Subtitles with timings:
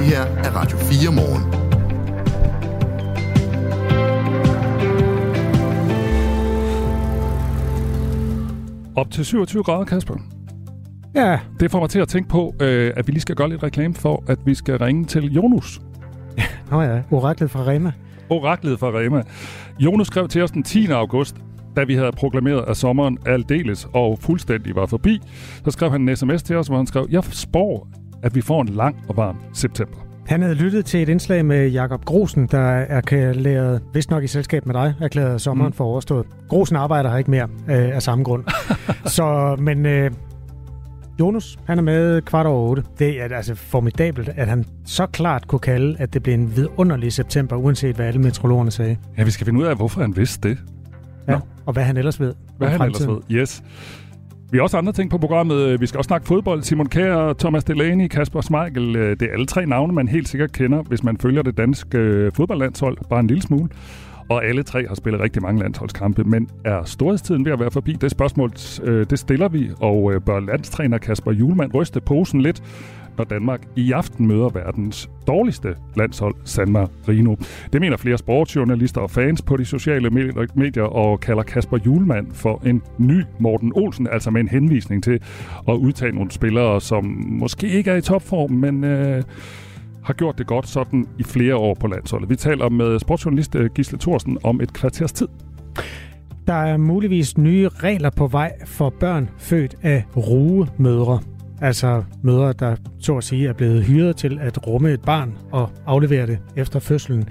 [0.00, 1.54] Det her er Radio 4 morgen.
[8.96, 10.14] Op til 27 grader, Kasper.
[11.14, 11.38] Ja.
[11.60, 13.94] Det får mig til at tænke på, øh, at vi lige skal gøre lidt reklame
[13.94, 15.80] for, at vi skal ringe til Jonus.
[16.70, 17.92] Nå ja, oraklet fra Rema.
[18.30, 19.22] Oraklet fra Rema.
[19.78, 20.86] Jonus skrev til os den 10.
[20.86, 21.36] august,
[21.76, 25.20] da vi havde proklameret, at sommeren aldeles og fuldstændig var forbi.
[25.64, 27.88] Så skrev han en sms til os, hvor han skrev, jeg spår,
[28.22, 29.96] at vi får en lang og varm september.
[30.26, 34.26] Han havde lyttet til et indslag med Jakob Grosen, der er erklæret, vist nok i
[34.26, 35.76] selskab med dig, erklæret sommeren mm.
[35.76, 36.26] for overstået.
[36.48, 38.44] Grosen arbejder her ikke mere øh, af samme grund.
[39.16, 40.10] så, men øh,
[41.20, 42.84] Jonas, han er med kvart over otte.
[42.98, 47.12] Det er altså formidabelt, at han så klart kunne kalde, at det blev en vidunderlig
[47.12, 48.96] september, uanset hvad alle metrologerne sagde.
[49.18, 50.58] Ja, vi skal finde ud af, hvorfor han vidste det.
[51.28, 51.38] Ja, Nå.
[51.66, 52.34] og hvad han ellers ved.
[52.58, 53.10] Hvad han fremtiden.
[53.10, 53.62] ellers ved, yes.
[54.52, 55.80] Vi har også andre ting på programmet.
[55.80, 56.62] Vi skal også snakke fodbold.
[56.62, 58.94] Simon Kjær, Thomas Delaney, Kasper Schmeichel.
[58.94, 62.32] Det er alle tre navne, man helt sikkert kender, hvis man følger det danske øh,
[62.32, 62.98] fodboldlandshold.
[63.10, 63.68] Bare en lille smule.
[64.28, 67.92] Og alle tre har spillet rigtig mange landsholdskampe, men er storhedstiden ved at være forbi?
[67.92, 68.52] Det spørgsmål,
[68.82, 72.62] øh, det stiller vi, og øh, bør landstræner Kasper Julemand ryste posen lidt
[73.18, 77.36] når Danmark i aften møder verdens dårligste landshold, San Marino.
[77.72, 80.10] Det mener flere sportsjournalister og fans på de sociale
[80.54, 85.20] medier og kalder Kasper Julemand for en ny Morten Olsen, altså med en henvisning til
[85.68, 89.22] at udtage nogle spillere, som måske ikke er i topform, men øh,
[90.02, 92.30] har gjort det godt sådan i flere år på landsholdet.
[92.30, 95.28] Vi taler med sportsjournalist øh, Gisle Thorsen om et kvarters tid.
[96.46, 101.20] Der er muligvis nye regler på vej for børn født af rugemødre.
[101.60, 105.70] Altså mødre, der så at sige er blevet hyret til at rumme et barn og
[105.86, 107.28] aflevere det efter fødslen.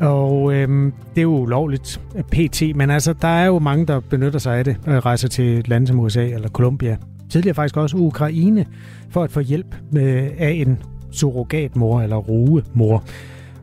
[0.00, 4.00] Og øhm, det er jo ulovligt øh, pt, men altså der er jo mange, der
[4.00, 6.96] benytter sig af det og rejser til land som USA eller Colombia.
[7.30, 8.66] Tidligere faktisk også Ukraine
[9.10, 10.78] for at få hjælp med, af en
[11.10, 13.04] surrogatmor eller rugemor.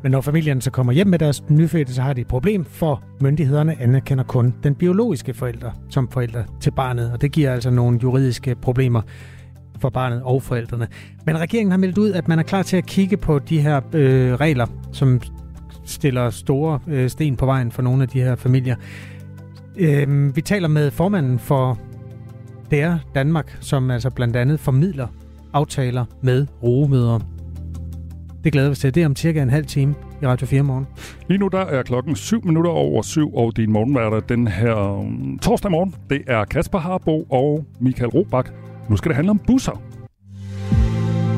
[0.04, 3.04] Men når familien så kommer hjem med deres nyfødte, så har de et problem, for
[3.22, 8.00] myndighederne anerkender kun den biologiske forælder som forælder til barnet, og det giver altså nogle
[8.04, 9.02] juridiske problemer
[9.80, 10.88] for barnet og forældrene.
[11.26, 13.82] Men regeringen har meldt ud, at man er klar til at kigge på de her
[13.94, 15.22] øh, regler, som
[15.86, 18.76] stiller store øh, sten på vejen for nogle af de her familier.
[19.78, 21.80] Øh, vi taler med formanden for
[22.72, 25.08] DR Danmark, som altså blandt andet formidler
[25.54, 27.20] aftaler med rogemøder.
[28.44, 28.96] Det glæder vi til.
[28.96, 30.88] Det er om cirka en halv time i Radio 4 morgen.
[31.28, 35.40] Lige nu der er klokken 7 minutter over 7, og din morgenværter den her um,
[35.42, 38.52] torsdag morgen, det er Kasper Harbo og Michael Robach.
[38.90, 39.82] Nu skal det handle om busser.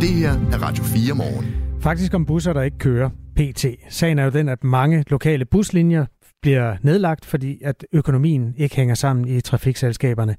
[0.02, 1.46] Det her er Radio 4 morgen.
[1.82, 3.66] Faktisk om busser, der ikke kører PT.
[3.90, 6.06] Sagen er jo den, at mange lokale buslinjer
[6.42, 10.36] bliver nedlagt, fordi at økonomien ikke hænger sammen i trafikselskaberne.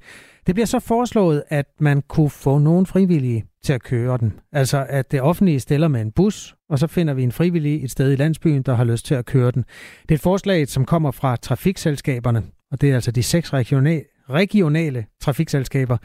[0.47, 4.33] Det bliver så foreslået, at man kunne få nogle frivillige til at køre den.
[4.51, 7.91] Altså at det offentlige stiller med en bus, og så finder vi en frivillig et
[7.91, 9.65] sted i landsbyen, der har lyst til at køre den.
[10.01, 14.03] Det er et forslag, som kommer fra trafikselskaberne, og det er altså de seks regionale,
[14.29, 15.97] regionale trafikselskaber,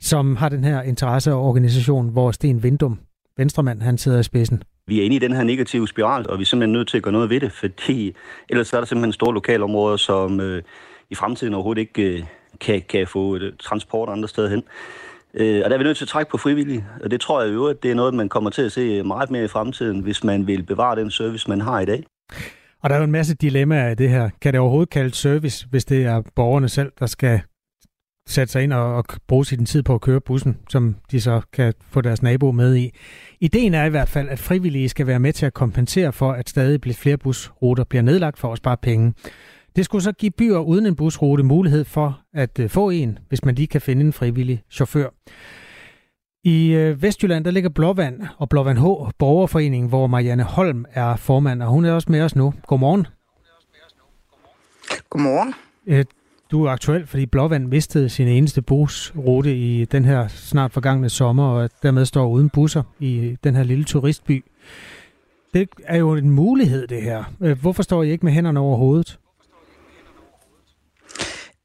[0.00, 2.98] som har den her interesseorganisation, hvor Sten Vindum,
[3.36, 4.62] venstremand, han sidder i spidsen.
[4.86, 7.02] Vi er inde i den her negative spiral, og vi er simpelthen nødt til at
[7.02, 8.14] gøre noget ved det, fordi
[8.48, 10.62] ellers er der simpelthen store lokalområder, som øh,
[11.10, 12.24] i fremtiden overhovedet ikke øh,
[12.60, 14.62] kan, kan få øh, transport andre steder hen.
[15.34, 17.54] Øh, og der er vi nødt til at trække på frivillige, og det tror jeg
[17.54, 20.24] jo, at det er noget, man kommer til at se meget mere i fremtiden, hvis
[20.24, 22.04] man vil bevare den service, man har i dag.
[22.82, 24.30] Og der er jo en masse dilemmaer i det her.
[24.40, 27.40] Kan det overhovedet kalde service, hvis det er borgerne selv, der skal
[28.26, 31.40] sætte sig ind og, og bruge sin tid på at køre bussen, som de så
[31.52, 32.90] kan få deres nabo med i.
[33.40, 36.48] Ideen er i hvert fald, at frivillige skal være med til at kompensere for, at
[36.48, 39.14] stadig flere busruter bliver nedlagt for at spare penge.
[39.76, 43.44] Det skulle så give byer uden en busrute mulighed for at øh, få en, hvis
[43.44, 45.08] man lige kan finde en frivillig chauffør.
[46.44, 48.82] I øh, Vestjylland, der ligger Blåvand og Blåvand H,
[49.18, 52.54] borgerforeningen, hvor Marianne Holm er formand, og hun er også med os nu.
[52.66, 53.06] Godmorgen.
[55.10, 55.54] Godmorgen.
[55.86, 56.04] Øh,
[56.54, 61.44] du er aktuel, fordi Blåvand mistede sin eneste busrute i den her snart forgangne sommer,
[61.44, 64.44] og dermed står uden busser i den her lille turistby.
[65.54, 67.24] Det er jo en mulighed, det her.
[67.40, 69.18] Øh, hvorfor står I ikke med hænderne over hovedet?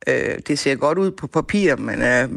[0.10, 2.30] Øh, det ser godt ud på papir, men øh,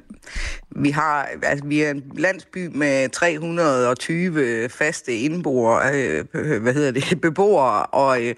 [0.71, 6.25] vi har altså, vi er en landsby med 320 faste indboere, øh,
[6.63, 8.35] hvad hedder det, beboere, og, øh,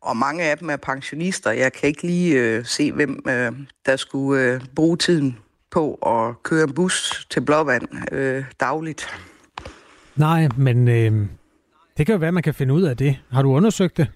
[0.00, 1.50] og mange af dem er pensionister.
[1.50, 3.52] Jeg kan ikke lige øh, se, hvem øh,
[3.86, 5.38] der skulle øh, bruge tiden
[5.70, 9.08] på at køre en bus til Blåvand øh, dagligt.
[10.16, 11.26] Nej, men øh,
[11.98, 13.18] det kan jo være, man kan finde ud af det.
[13.30, 14.06] Har du undersøgt det?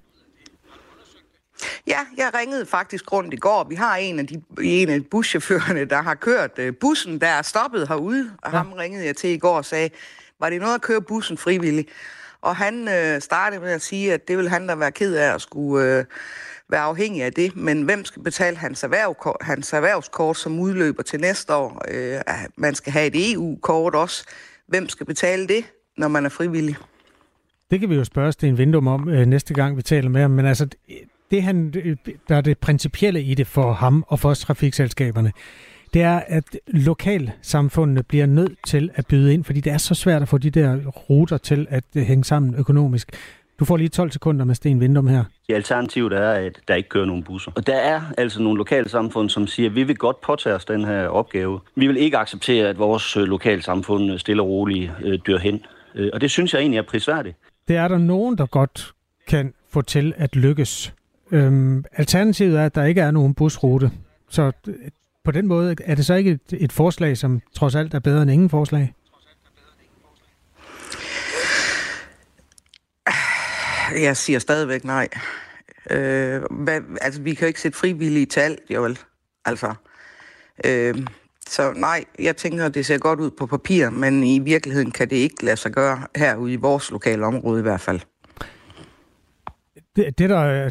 [1.86, 3.66] Ja, jeg ringede faktisk rundt i går.
[3.68, 7.42] Vi har en af, de, en af buschaufførerne, der har kørt øh, bussen, der er
[7.42, 8.56] stoppet herude, og ja.
[8.56, 9.90] ham ringede jeg til i går og sagde,
[10.40, 11.88] var det noget at køre bussen frivilligt?
[12.40, 15.34] Og han øh, startede med at sige, at det vil han da være ked af
[15.34, 16.04] at skulle øh,
[16.68, 17.56] være afhængig af det.
[17.56, 21.82] Men hvem skal betale hans, erhverv, hans erhvervskort, som udløber til næste år?
[21.90, 22.20] Øh,
[22.56, 24.24] man skal have et EU-kort også.
[24.66, 25.64] Hvem skal betale det,
[25.96, 26.76] når man er frivillig?
[27.70, 30.30] Det kan vi jo spørge Sten Vindum om øh, næste gang, vi taler med ham.
[30.30, 30.68] Men altså,
[31.32, 31.72] det han,
[32.28, 35.32] der er det principielle i det for ham og for trafikselskaberne,
[35.94, 40.22] det er, at lokalsamfundene bliver nødt til at byde ind, fordi det er så svært
[40.22, 43.10] at få de der ruter til at øh, hænge sammen økonomisk.
[43.60, 45.24] Du får lige 12 sekunder med Sten Vindum her.
[45.48, 47.52] Ja, alternativet er, at der ikke kører nogen busser.
[47.54, 50.84] Og der er altså nogle lokalsamfund, som siger, at vi vil godt påtage os den
[50.84, 51.60] her opgave.
[51.76, 55.64] Vi vil ikke acceptere, at vores øh, lokalsamfund stille og roligt øh, dør hen.
[55.94, 57.36] Øh, og det synes jeg egentlig er prisværdigt.
[57.68, 58.92] Det er der nogen, der godt
[59.28, 60.94] kan få til at lykkes.
[61.32, 63.90] Øhm, alternativet er, at der ikke er nogen busrute.
[64.28, 64.52] Så
[65.24, 68.22] på den måde er det så ikke et, et forslag, som trods alt er bedre
[68.22, 68.94] end ingen forslag?
[74.00, 75.08] Jeg siger stadigvæk nej.
[75.90, 78.98] Øh, hvad, altså, vi kan jo ikke sætte frivillige til alt, jo vel.
[79.44, 79.74] Altså,
[80.64, 81.06] øh,
[81.48, 85.16] så nej, jeg tænker, det ser godt ud på papir, men i virkeligheden kan det
[85.16, 88.00] ikke lade sig gøre herude i vores lokale område i hvert fald.
[89.96, 90.70] Det, det der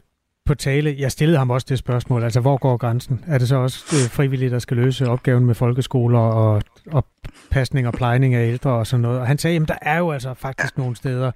[0.51, 3.23] på tale, jeg stillede ham også det spørgsmål, altså hvor går grænsen?
[3.27, 7.05] Er det så også øh, frivillige, der skal løse opgaven med folkeskoler og, og
[7.51, 9.19] pasning og plejning af ældre og sådan noget?
[9.19, 11.31] Og han sagde, at der er jo altså faktisk nogle steder,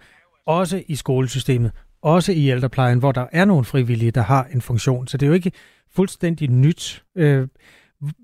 [0.47, 1.71] også i skolesystemet,
[2.01, 5.07] også i ældreplejen, hvor der er nogle frivillige, der har en funktion.
[5.07, 5.51] Så det er jo ikke
[5.95, 7.03] fuldstændig nyt.
[7.17, 7.47] Øh,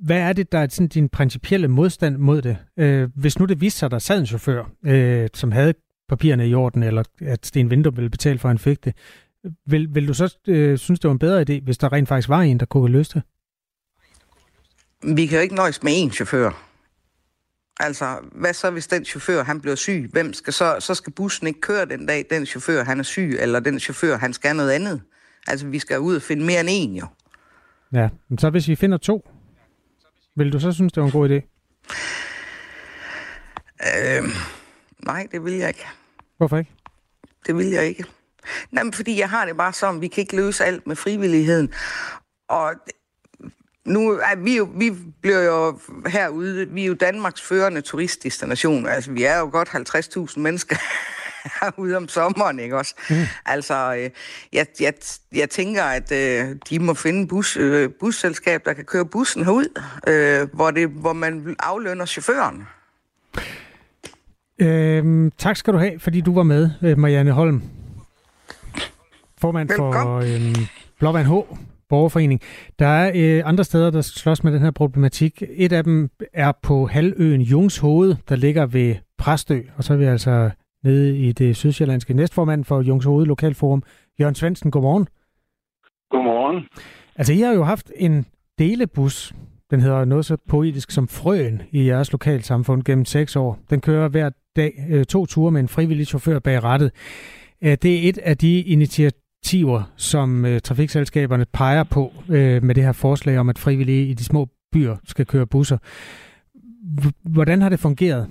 [0.02, 2.58] hvad er det, der er sådan din principielle modstand mod det?
[2.78, 5.74] Øh, hvis nu det viste sig, at der sad en chauffør, øh, som havde
[6.10, 8.96] papirerne i orden, eller at Sten Vinter ville betale for, at han fik det,
[9.66, 12.30] vil, vil du så øh, synes, det var en bedre idé, hvis der rent faktisk
[12.30, 13.24] var en, der kunne løse det?
[15.16, 16.68] Vi kan jo ikke nøjes med én chauffør.
[17.80, 20.10] Altså, hvad så, hvis den chauffør, han bliver syg?
[20.12, 23.38] Hvem skal så, så skal bussen ikke køre den dag, den chauffør, han er syg,
[23.40, 25.02] eller den chauffør, han skal noget andet?
[25.48, 27.08] Altså, vi skal ud og finde mere end en, jo.
[27.94, 29.30] Ja, men så hvis vi finder to,
[30.36, 31.52] vil du så synes, det var en god idé?
[33.82, 34.24] Øh,
[35.06, 35.86] nej, det vil jeg ikke.
[36.38, 36.72] Hvorfor ikke?
[37.48, 38.06] Det vil jeg ikke.
[38.72, 41.74] Nej, men fordi jeg har det bare sådan, vi kan ikke løse alt med frivilligheden.
[42.50, 42.74] Og
[43.86, 44.92] nu er vi jo, vi
[45.22, 48.88] bliver jo herude, vi er jo Danmarks førende turistdestination.
[48.88, 50.76] Altså, vi er jo godt 50.000 mennesker
[51.62, 52.96] herude om sommeren, ikke også?
[53.10, 53.16] Mm.
[53.46, 54.10] Altså, øh,
[54.54, 54.94] jeg, jeg,
[55.36, 59.82] jeg tænker, at øh, de må finde bus, øh, busselskab, der kan køre bussen herud,
[60.08, 62.68] øh, hvor, det, hvor man aflønner chaufføren.
[64.60, 67.62] Øhm, tak skal du have, fordi du var med, øh, Marianne Holm
[69.42, 70.56] formand for øh,
[71.00, 71.32] Blåvand H,
[71.90, 72.42] borgerforening.
[72.80, 75.44] Der er øh, andre steder, der slås med den her problematik.
[75.50, 80.06] Et af dem er på halvøen Jungshoved, der ligger ved Præstø, og så er vi
[80.06, 80.50] altså
[80.84, 83.84] nede i det sydsjællandske næstformand for Jungshoved Lokalforum.
[84.20, 85.08] Jørgen Svendsen, godmorgen.
[86.10, 86.64] Godmorgen.
[87.16, 88.26] Altså, I har jo haft en
[88.60, 89.34] delebus,
[89.72, 93.60] den hedder noget så poetisk som Frøen i jeres lokalsamfund gennem seks år.
[93.70, 96.92] Den kører hver dag øh, to ture med en frivillig chauffør bag rattet.
[97.62, 99.12] Øh, det er et af de initiativer,
[99.42, 104.14] perspektiver, som øh, trafikselskaberne peger på øh, med det her forslag om, at frivillige i
[104.14, 105.78] de små byer skal køre busser.
[107.36, 108.28] Hvordan har det fungeret?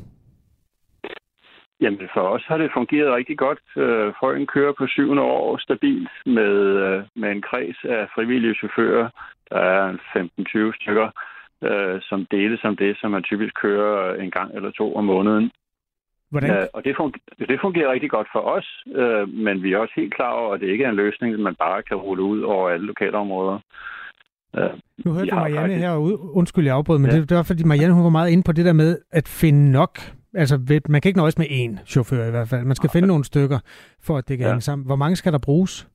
[1.80, 3.60] Jamen for os har det fungeret rigtig godt.
[3.76, 6.54] Øh, Frøen kører på syvende år stabilt med,
[6.86, 9.08] øh, med en kreds af frivillige chauffører.
[9.50, 11.08] Der er 15-20 stykker,
[11.68, 15.50] øh, som deles om det, som man typisk kører en gang eller to om måneden.
[16.30, 16.50] Hvordan?
[16.50, 19.94] Ja, og det fungerer, det fungerer rigtig godt for os, øh, men vi er også
[19.96, 22.70] helt klar over, at det ikke er en løsning, man bare kan rulle ud over
[22.70, 23.58] alle lokalområder.
[24.56, 24.70] Øh,
[25.04, 25.80] nu hørte du Marianne faktisk...
[25.80, 27.16] her, undskyld jeg afbrød, men ja.
[27.16, 29.72] det, det var fordi Marianne hun var meget inde på det der med at finde
[29.72, 29.98] nok.
[30.34, 32.64] Altså man kan ikke nøjes med én chauffør i hvert fald.
[32.64, 32.96] Man skal ja.
[32.96, 33.58] finde nogle stykker,
[34.06, 34.52] for at det kan ja.
[34.52, 34.86] hænge sammen.
[34.86, 35.88] Hvor mange skal der bruges?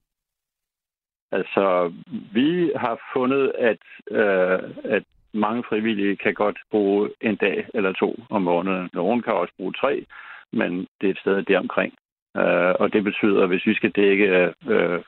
[1.32, 1.94] Altså,
[2.34, 5.04] vi har fundet, at, øh, at
[5.36, 8.90] mange frivillige kan godt bruge en dag eller to om måneden.
[8.94, 10.06] Nogen kan også bruge tre,
[10.54, 11.94] men det er et sted deromkring.
[12.38, 15.00] Øh, og det betyder, at hvis vi skal dække øh,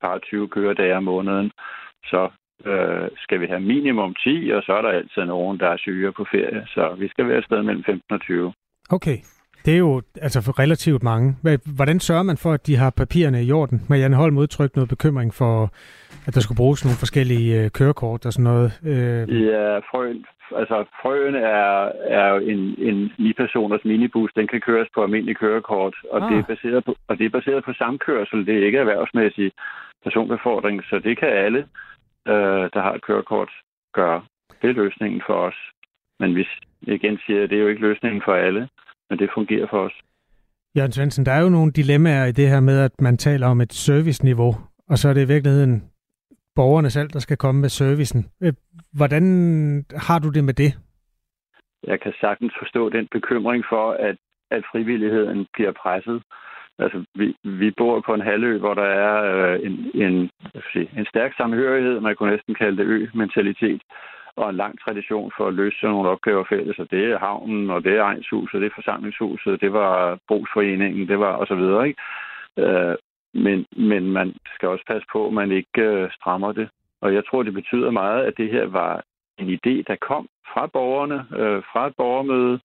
[0.00, 1.50] par 20 køredage om måneden,
[2.04, 2.30] så
[2.64, 6.12] øh, skal vi have minimum 10, og så er der altid nogen, der er syge
[6.12, 6.66] på ferie.
[6.74, 8.52] Så vi skal være et sted mellem 15 og 20.
[8.90, 9.18] Okay.
[9.64, 11.36] Det er jo altså for relativt mange.
[11.76, 13.80] Hvordan sørger man for, at de har papirerne i orden?
[13.88, 15.70] Marianne Holm udtrykte noget bekymring for,
[16.26, 18.70] at der skulle bruges nogle forskellige øh, kørekort og sådan noget.
[18.92, 19.44] Øh.
[19.46, 20.24] Ja, frøen,
[20.60, 24.30] altså frøen er, er jo en, en 9-personers minibus.
[24.36, 26.30] Den kan køres på almindelig kørekort, og, ah.
[26.30, 28.46] det er baseret på, og det er baseret på samkørsel.
[28.46, 29.52] Det er ikke erhvervsmæssig
[30.04, 31.58] personbefordring, så det kan alle,
[32.28, 33.50] øh, der har et kørekort,
[33.94, 34.22] gøre.
[34.62, 35.58] Det er løsningen for os.
[36.20, 36.50] Men hvis
[36.82, 38.68] igen siger, at det er jo ikke løsningen for alle
[39.14, 39.96] men det fungerer for os.
[40.76, 43.60] Jørgen Svendsen, der er jo nogle dilemmaer i det her med, at man taler om
[43.60, 44.52] et serviceniveau,
[44.90, 45.82] og så er det i virkeligheden
[46.56, 48.20] borgerne selv, der skal komme med servicen.
[48.42, 48.52] Øh,
[48.92, 49.24] hvordan
[50.06, 50.70] har du det med det?
[51.86, 54.16] Jeg kan sagtens forstå den bekymring for, at,
[54.50, 56.22] at frivilligheden bliver presset.
[56.78, 60.30] Altså, vi, vi bor på en halvø, hvor der er øh, en, en,
[60.72, 63.82] sige, en stærk samhørighed, man kunne næsten kalde det ø-mentalitet,
[64.36, 66.78] og en lang tradition for at løse sådan nogle opgaver fælles.
[66.78, 71.18] Og det er havnen, og det er egenshuset, det er forsamlingshuset, det var brugsforeningen, det
[71.18, 71.88] var og så videre.
[71.88, 72.00] Ikke?
[72.58, 72.96] Øh,
[73.34, 76.68] men, men man skal også passe på, at man ikke øh, strammer det.
[77.00, 79.02] Og jeg tror, det betyder meget, at det her var
[79.38, 82.60] en idé, der kom fra borgerne, øh, fra et borgermøde,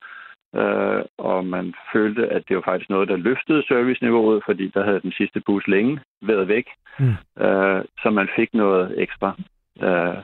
[0.56, 5.02] øh, og man følte, at det var faktisk noget, der løftede serviceniveauet, fordi der havde
[5.02, 6.66] den sidste bus længe været væk,
[7.00, 7.44] mm.
[7.46, 9.36] øh, så man fik noget ekstra.
[9.82, 10.24] Øh,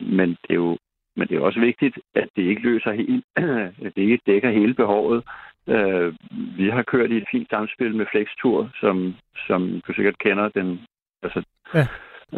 [0.00, 0.78] men det er jo
[1.16, 3.24] men det er også vigtigt, at det ikke løser helt,
[3.86, 5.24] at det ikke dækker hele behovet.
[5.68, 6.14] Øh,
[6.58, 9.14] vi har kørt i et fint samspil med Flextur, som,
[9.46, 10.80] som du sikkert kender, den,
[11.22, 11.42] altså,
[11.74, 11.86] ja.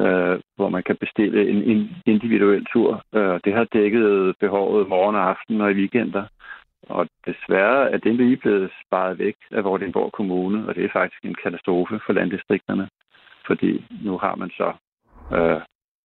[0.02, 3.04] øh, hvor man kan bestille en, en individuel tur.
[3.14, 6.24] Øh, det har dækket behovet morgen og aften og i weekender.
[6.82, 11.24] Og desværre er den lige blevet sparet væk af Vordingborg Kommune, og det er faktisk
[11.24, 12.88] en katastrofe for landdistrikterne.
[13.46, 14.72] Fordi nu har man så
[15.36, 15.60] øh,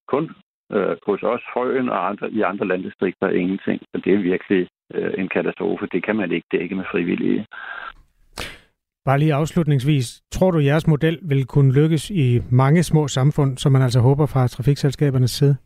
[0.08, 0.36] kun
[0.74, 3.82] øh, hos os, Frøen og andre, i andre landdistrikter ingenting.
[3.94, 5.88] Og det er virkelig øh, en katastrofe.
[5.92, 7.46] Det kan man ikke dække med frivillige.
[9.06, 10.22] Bare lige afslutningsvis.
[10.32, 14.00] Tror du, at jeres model vil kunne lykkes i mange små samfund, som man altså
[14.00, 15.58] håber fra trafikselskabernes side?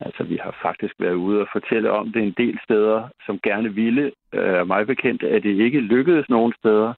[0.00, 3.74] Altså, vi har faktisk været ude og fortælle om det en del steder, som gerne
[3.74, 4.12] ville.
[4.32, 6.94] Øh, mig bekendt at det ikke lykkedes nogen steder.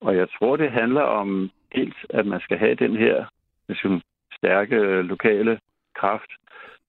[0.00, 3.24] Og jeg tror, det handler om dels, at man skal have den her
[3.74, 4.00] sådan,
[4.32, 5.58] stærke lokale
[6.00, 6.30] kraft.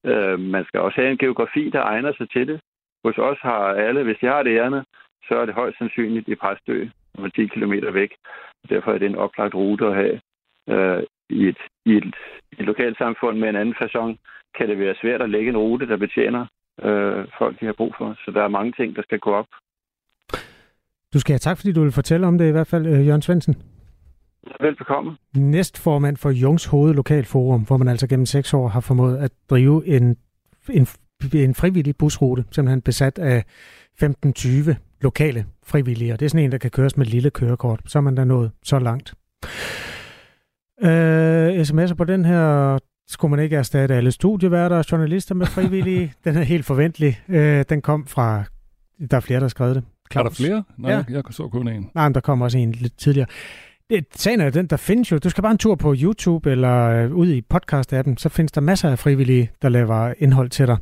[0.05, 2.59] Øh, man skal også have en geografi, der egner sig til det.
[3.05, 4.85] Hos os har alle, hvis de har det ærne,
[5.27, 8.11] så er det højst sandsynligt i Præstø, som er 10 km væk.
[8.69, 10.19] Derfor er det en oplagt rute at have.
[10.69, 12.15] Øh, i, et, i, et,
[12.51, 14.17] i et lokalt samfund med en anden façon
[14.57, 16.45] kan det være svært at lægge en rute, der betjener
[16.83, 18.15] øh, folk, de har brug for.
[18.25, 19.47] Så der er mange ting, der skal gå op.
[21.13, 23.21] Du skal have tak, fordi du vil fortælle om det i hvert fald, øh, Jørgen
[23.21, 23.55] Svendsen.
[24.61, 25.17] Velbekomme.
[25.35, 29.87] Næstformand for Jungs Hoved Lokalforum, hvor man altså gennem seks år har formået at drive
[29.87, 30.17] en,
[30.69, 30.87] en,
[31.33, 33.43] en frivillig busrute, simpelthen besat af
[34.03, 36.13] 15-20 lokale frivillige.
[36.13, 37.79] Og det er sådan en, der kan køres med et lille kørekort.
[37.85, 39.13] Så er man da nået så langt.
[40.83, 46.13] Øh, sms'er på den her skulle man ikke erstatte alle studieværter og journalister med frivillige.
[46.25, 47.21] den er helt forventelig.
[47.27, 48.43] Øh, den kom fra,
[49.11, 49.83] der er flere, der har skrevet det.
[50.11, 50.25] Claus.
[50.25, 50.63] Er der flere?
[50.77, 50.97] Nej, ja.
[50.97, 51.89] jeg, jeg så kun en.
[51.95, 53.27] Nej, men der kom også en lidt tidligere.
[53.89, 55.17] Det, sagen er den, der findes jo.
[55.17, 58.61] Du skal bare en tur på YouTube eller øh, ud i podcast-appen, så findes der
[58.61, 60.77] masser af frivillige, der laver indhold til dig.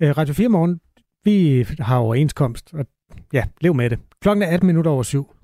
[0.00, 0.80] Øh, Radio 4 Morgen,
[1.24, 2.86] vi har overenskomst, og
[3.32, 3.98] ja, lev med det.
[4.22, 5.34] Klokken er 18 minutter over syv.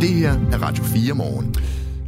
[0.00, 1.54] Det her er Radio 4 Morgen.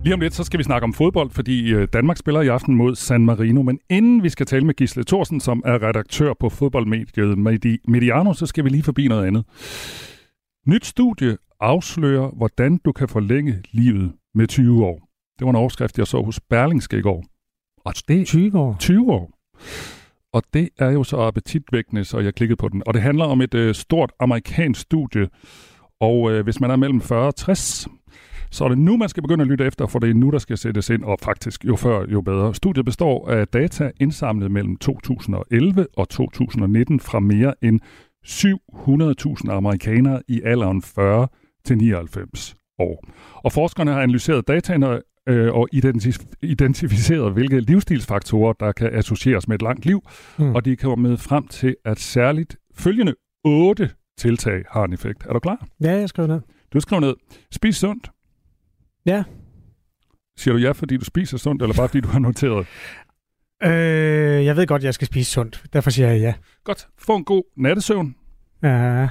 [0.05, 2.75] Lige om lidt, så skal vi snakke om fodbold, fordi øh, Danmark spiller i aften
[2.75, 3.63] mod San Marino.
[3.63, 7.39] Men inden vi skal tale med Gisle Thorsen, som er redaktør på fodboldmediet
[7.89, 9.45] Mediano, så skal vi lige forbi noget andet.
[10.67, 15.09] Nyt studie afslører, hvordan du kan forlænge livet med 20 år.
[15.39, 17.25] Det var en overskrift, jeg så hos Berlingske i går.
[17.85, 18.77] Og det 20 år?
[18.79, 19.31] 20 år.
[20.33, 22.83] Og det er jo så appetitvækkende, så jeg klikkede på den.
[22.87, 25.29] Og det handler om et øh, stort amerikansk studie.
[26.01, 27.89] Og øh, hvis man er mellem 40 og 60,
[28.51, 30.39] så er det nu, man skal begynde at lytte efter, for det er nu, der
[30.39, 32.55] skal sættes ind, og faktisk jo før, jo bedre.
[32.55, 37.81] Studiet består af data indsamlet mellem 2011 og 2019 fra mere end
[38.27, 41.29] 700.000 amerikanere i alderen 40
[41.67, 43.05] til 99 år.
[43.35, 49.55] Og forskerne har analyseret dataene øh, og identif- identificeret, hvilke livsstilsfaktorer, der kan associeres med
[49.55, 50.03] et langt liv,
[50.39, 50.55] mm.
[50.55, 55.27] og de er kommet frem til, at særligt følgende otte tiltag har en effekt.
[55.27, 55.67] Er du klar?
[55.81, 56.41] Ja, jeg skriver ned.
[56.73, 57.15] Du skriver ned.
[57.51, 58.11] Spis sundt.
[59.07, 59.25] Ja.
[60.39, 62.67] Siger du ja, fordi du spiser sundt, eller bare fordi du har noteret?
[63.63, 65.65] Øh, jeg ved godt, jeg skal spise sundt.
[65.73, 66.35] Derfor siger jeg ja.
[66.65, 66.89] Godt.
[66.99, 68.15] Få en god nattesøvn.
[68.67, 69.09] Ja.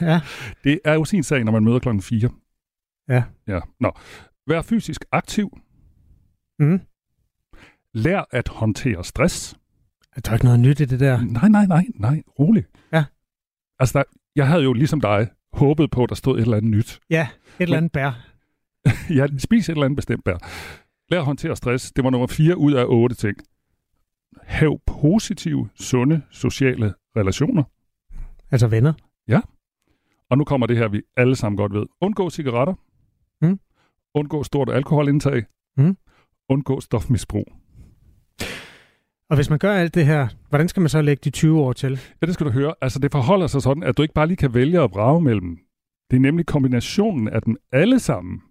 [0.00, 0.20] ja.
[0.64, 2.30] Det er jo sin sag, når man møder klokken 4.
[3.08, 3.24] Ja.
[3.46, 3.60] Ja.
[3.80, 3.92] Nå.
[4.46, 5.58] Vær fysisk aktiv.
[6.58, 6.80] Mm.
[7.94, 9.56] Lær at håndtere stress.
[10.16, 11.20] Jeg tror ikke noget nyt i det der.
[11.20, 12.22] Nej, nej, nej, nej.
[12.38, 12.64] Rolig.
[12.92, 13.04] Ja.
[13.78, 14.04] Altså, der,
[14.36, 17.00] jeg havde jo ligesom dig håbet på, at der stod et eller andet nyt.
[17.10, 18.26] Ja, et eller andet bær.
[19.18, 20.36] ja, spis et eller andet bestemt bær.
[21.10, 21.92] Lær at håndtere stress.
[21.92, 23.36] Det var nummer 4 ud af 8 ting.
[24.42, 27.62] Hav positive, sunde, sociale relationer.
[28.54, 28.92] Altså venner?
[29.28, 29.40] Ja.
[30.30, 31.86] Og nu kommer det her, vi alle sammen godt ved.
[32.00, 32.74] Undgå cigaretter.
[33.42, 33.60] Mm.
[34.14, 35.44] Undgå stort alkoholindtag.
[35.76, 35.96] Mm.
[36.48, 37.44] Undgå stofmisbrug.
[39.30, 41.72] Og hvis man gør alt det her, hvordan skal man så lægge de 20 år
[41.72, 42.00] til?
[42.22, 42.74] Ja, det skal du høre.
[42.80, 45.58] Altså, det forholder sig sådan, at du ikke bare lige kan vælge at brage mellem
[46.10, 48.42] Det er nemlig kombinationen af dem alle sammen,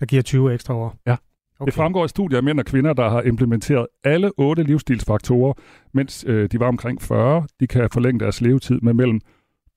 [0.00, 0.96] Der giver 20 ekstra år.
[1.06, 1.16] Ja.
[1.60, 1.66] Okay.
[1.66, 5.52] Det fremgår af studier af mænd og kvinder, der har implementeret alle otte livsstilsfaktorer,
[5.94, 7.46] mens øh, de var omkring 40.
[7.60, 9.20] De kan forlænge deres levetid med mellem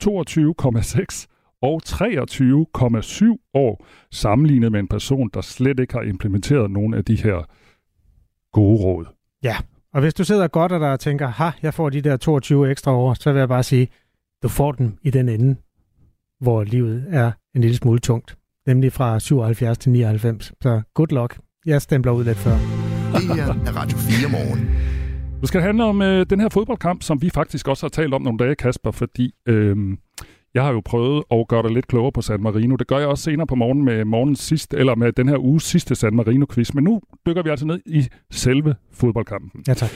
[0.04, 1.28] 22,6
[1.62, 7.16] og 23,7 år, sammenlignet med en person, der slet ikke har implementeret nogen af de
[7.16, 7.46] her
[8.52, 9.06] gode råd.
[9.94, 12.92] Og hvis du sidder godt og der tænker, ha, jeg får de der 22 ekstra
[12.96, 13.88] år, så vil jeg bare sige,
[14.44, 15.56] du får dem i den ende,
[16.40, 18.38] hvor livet er en lille smule tungt.
[18.68, 20.54] Nemlig fra 77 til 99.
[20.62, 21.40] Så good luck.
[21.66, 22.52] Jeg stempler ud lidt før.
[22.52, 24.70] Det her er Radio 4 morgen.
[25.42, 28.14] Nu skal det handle om øh, den her fodboldkamp, som vi faktisk også har talt
[28.14, 29.78] om nogle dage, Kasper, fordi øh,
[30.54, 32.76] jeg har jo prøvet at gøre dig lidt klogere på San Marino.
[32.76, 35.64] Det gør jeg også senere på morgen med morgens sidste, eller med den her uges
[35.64, 36.74] sidste San Marino-quiz.
[36.74, 39.64] Men nu dykker vi altså ned i selve fodboldkampen.
[39.68, 39.90] Ja, tak.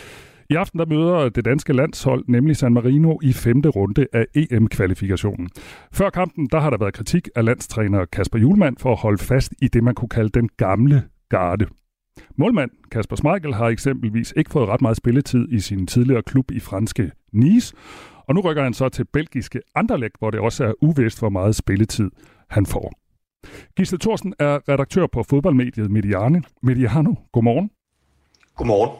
[0.50, 5.50] I aften der møder det danske landshold nemlig San Marino i femte runde af EM-kvalifikationen.
[5.92, 9.54] Før kampen der har der været kritik af landstræner Kasper Julemand for at holde fast
[9.62, 11.66] i det, man kunne kalde den gamle garde.
[12.36, 16.60] Målmand Kasper Schmeichel har eksempelvis ikke fået ret meget spilletid i sin tidligere klub i
[16.60, 17.76] franske Nice,
[18.28, 21.56] og nu rykker han så til belgiske Anderlecht, hvor det også er uvist, hvor meget
[21.56, 22.12] spilletid
[22.50, 22.94] han får.
[23.76, 26.44] Gisle Thorsen er redaktør på fodboldmediet Mediane.
[26.62, 27.14] Mediano.
[27.32, 27.72] Godmorgen.
[28.56, 28.92] Godmorgen.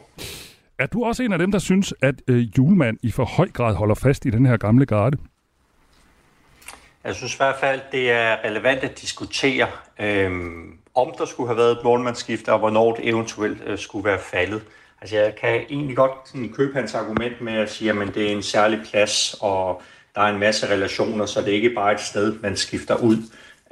[0.78, 3.74] Er du også en af dem, der synes, at øh, Julemand i for høj grad
[3.74, 5.18] holder fast i den her gamle garde?
[7.04, 9.66] Jeg synes i hvert fald, det er relevant at diskutere,
[10.00, 14.18] øhm, om der skulle have været et målmandsskift, og hvornår det eventuelt øh, skulle være
[14.18, 14.62] faldet.
[15.00, 18.32] Altså jeg kan egentlig godt sådan, købe hans argument med at sige, at det er
[18.32, 19.82] en særlig plads, og
[20.14, 23.16] der er en masse relationer, så det er ikke bare et sted, man skifter ud.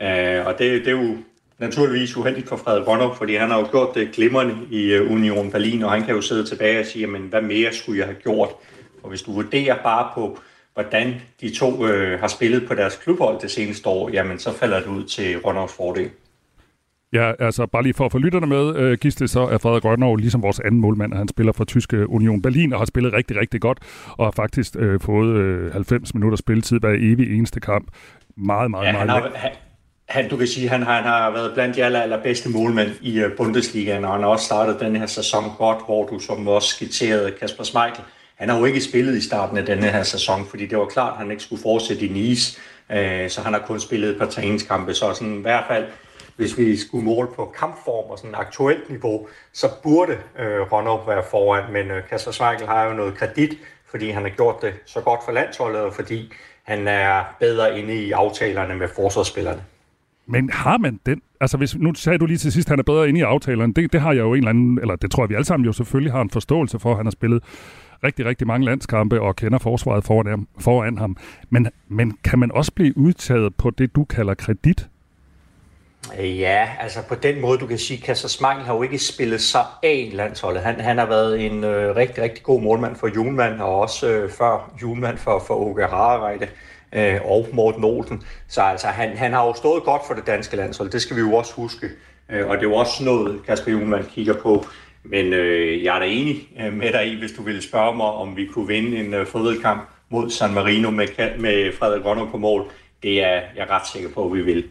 [0.02, 1.16] Øh, og det, det er jo
[1.58, 5.50] naturligvis uheldigt for Frederik Rønner, fordi han har jo gjort det glimrende i øh, Union
[5.50, 8.20] Berlin, og han kan jo sidde tilbage og sige, men hvad mere skulle jeg have
[8.22, 8.48] gjort?
[9.02, 10.38] Og hvis du vurderer bare på,
[10.74, 14.80] hvordan de to øh, har spillet på deres klubhold det seneste år, jamen så falder
[14.80, 16.10] det ud til Ronners fordel.
[17.14, 20.14] Ja, altså bare lige for at få lytterne med, øh, Gisle, så er Frederik Rønnow
[20.16, 21.14] ligesom vores anden målmand.
[21.14, 23.78] Han spiller for tyske Union Berlin og har spillet rigtig, rigtig godt,
[24.18, 27.88] og har faktisk øh, fået øh, 90 minutter spilletid hver evig eneste kamp.
[28.36, 29.50] Meget, meget, Ja, meget han har, han,
[30.08, 33.20] han, du kan sige, han har, han har været blandt de aller, allerbedste målmænd i
[33.20, 36.68] øh, Bundesligaen, og han har også startet den her sæson godt, hvor du som også
[36.68, 38.04] skitserede Kasper Schmeichel.
[38.36, 41.12] Han har jo ikke spillet i starten af denne her sæson, fordi det var klart,
[41.12, 42.60] at han ikke skulle fortsætte i Nice,
[42.92, 45.84] øh, så han har kun spillet et par træningskampe, så sådan i hvert fald
[46.36, 51.22] hvis vi skulle måle på kampform og sådan aktuelt niveau, så burde øh, Ronald være
[51.30, 53.58] foran, men øh, Kasper Schmeichel har jo noget kredit,
[53.90, 57.94] fordi han har gjort det så godt for landsholdet, og fordi han er bedre inde
[57.94, 59.62] i aftalerne med forsvarsspillerne.
[60.26, 61.22] Men har man den?
[61.40, 63.74] Altså, hvis, nu sagde du lige til sidst, at han er bedre inde i aftalerne.
[63.74, 65.66] Det, det har jeg jo en eller anden, eller det tror jeg, vi alle sammen
[65.66, 66.96] jo selvfølgelig har en forståelse for.
[66.96, 67.42] Han har spillet
[68.04, 70.48] rigtig, rigtig mange landskampe og kender forsvaret foran ham.
[70.58, 71.16] Foran ham.
[71.50, 74.88] Men, men kan man også blive udtaget på det, du kalder kredit?
[76.12, 79.64] Ja, altså på den måde, du kan sige, Kasper Schmeichel har jo ikke spillet sig
[79.82, 80.62] af i landsholdet.
[80.62, 84.30] Han, han har været en øh, rigtig, rigtig god målmand for Julemand, og også øh,
[84.30, 86.48] før Julemand for, for Åke Harreide
[86.92, 88.22] øh, og Morten Olsen.
[88.48, 91.20] Så altså, han, han har jo stået godt for det danske landshold, det skal vi
[91.20, 91.88] jo også huske.
[92.30, 94.64] Øh, og det er jo også noget, Kasper Julemand kigger på.
[95.04, 98.06] Men øh, jeg er da enig øh, med dig i, hvis du ville spørge mig,
[98.06, 101.06] om vi kunne vinde en øh, fodboldkamp mod San Marino med,
[101.38, 102.70] med Frederik Rønner på mål.
[103.02, 104.64] Det er jeg ret sikker på, at vi vil.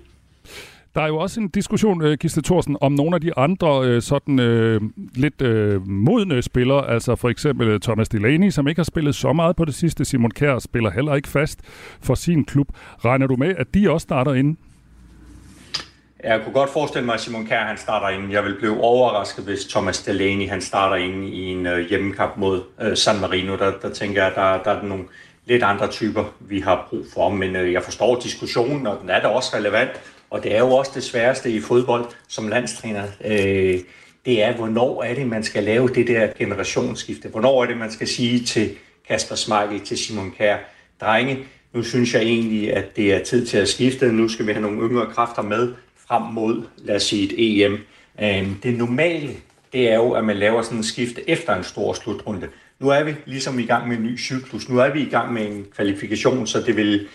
[0.96, 4.02] Der er jo også en diskussion, øh, Gisle Thorsen, om nogle af de andre øh,
[4.02, 4.82] sådan øh,
[5.16, 9.34] lidt øh, modne spillere, altså for eksempel øh, Thomas Delaney, som ikke har spillet så
[9.34, 10.06] meget på det sidste.
[10.06, 11.60] Simon Kjær spiller heller ikke fast
[12.02, 12.68] for sin klub.
[13.06, 14.58] Regner du med, at de også starter ind?
[16.24, 18.32] Jeg kunne godt forestille mig, at Simon Kjær han starter ind.
[18.32, 22.62] Jeg vil blive overrasket, hvis Thomas Delaney han starter ind i en øh, hjemmekamp mod
[22.82, 23.58] øh, San Marino.
[23.58, 25.04] Der, der tænker jeg, at der, der er nogle
[25.46, 27.30] lidt andre typer, vi har brug for.
[27.30, 29.92] Men øh, jeg forstår diskussionen, og den er da også relevant.
[30.34, 33.04] Og det er jo også det sværeste i fodbold som landstræner.
[33.26, 33.80] Øh,
[34.26, 37.30] det er, hvornår er det, man skal lave det der generationsskifte?
[37.30, 38.70] Hvornår er det, man skal sige til
[39.08, 40.58] Kasper Schmeichel, til Simon Kær,
[41.02, 41.38] drenge,
[41.74, 44.12] nu synes jeg egentlig, at det er tid til at skifte.
[44.12, 45.74] Nu skal vi have nogle yngre kræfter med
[46.08, 47.78] frem mod, lad os sige, et EM.
[48.22, 49.34] Øhm, det normale,
[49.74, 52.48] det er jo, at man laver sådan en skifte efter en stor slutrunde.
[52.80, 54.70] Nu er vi ligesom i gang med en ny cyklus.
[54.70, 57.08] Nu er vi i gang med en kvalifikation, så det vil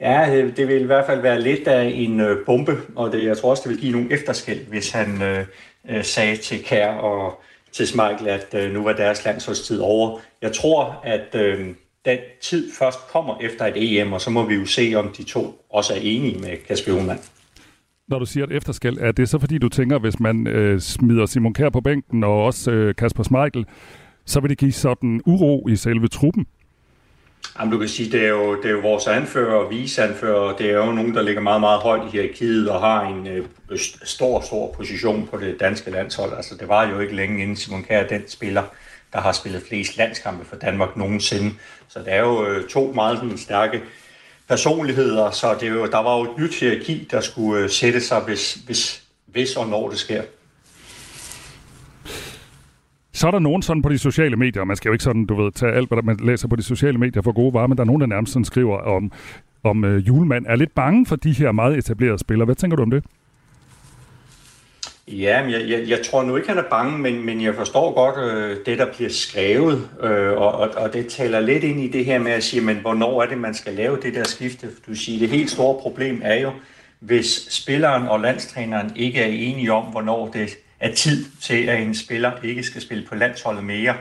[0.00, 3.24] Ja, øh, det vil i hvert fald være lidt af en øh, bombe, og det,
[3.24, 5.44] jeg tror også, det vil give nogle efterskæld, hvis han øh,
[5.88, 10.20] øh sagde til Kær og til Smeichel, at øh, nu var deres landsholdstid over.
[10.42, 11.66] Jeg tror, at øh,
[12.04, 15.22] den tid først kommer efter et EM, og så må vi jo se, om de
[15.22, 17.20] to også er enige med Kasper Juhlmann.
[18.08, 21.26] Når du siger et efterskæld, er det så fordi, du tænker, hvis man øh, smider
[21.26, 23.66] Simon Kær på bænken og også øh, Kasper Smeichel,
[24.26, 26.46] så vil det give sådan uro i selve truppen?
[27.58, 30.70] Jamen, du kan sige, det er jo, det er jo vores anfører og viseanfører, det
[30.70, 34.40] er jo nogen, der ligger meget, meget højt i hierarkiet og har en øh, stor,
[34.40, 36.36] stor position på det danske landshold.
[36.36, 38.62] Altså, det var jo ikke længe inden Simon Kjær, den spiller,
[39.12, 41.54] der har spillet flest landskampe for Danmark nogensinde.
[41.88, 43.82] Så det er jo øh, to meget sådan, stærke
[44.48, 48.00] personligheder, så det er jo, der var jo et nyt hierarki, der skulle øh, sætte
[48.00, 50.22] sig, hvis, hvis, hvis og når det sker.
[53.14, 55.26] Så er der nogen sådan på de sociale medier, og man skal jo ikke sådan,
[55.26, 57.76] du ved, tage alt, hvad man læser på de sociale medier for gode varer, men
[57.76, 59.12] der er nogen, der nærmest sådan skriver om,
[59.64, 62.44] om øh, julemand er lidt bange for de her meget etablerede spillere.
[62.44, 63.04] Hvad tænker du om det?
[65.08, 67.94] Ja, men jeg, jeg, jeg tror nu ikke, han er bange, men, men jeg forstår
[67.94, 71.88] godt øh, det, der bliver skrevet, øh, og, og, og det taler lidt ind i
[71.88, 74.68] det her med at sige, men hvornår er det, man skal lave det der skifte?
[74.86, 76.50] Du siger, det helt store problem er jo,
[77.00, 81.94] hvis spilleren og landstræneren ikke er enige om, hvornår det er tid til, at en
[81.94, 83.94] spiller ikke skal spille på landsholdet mere.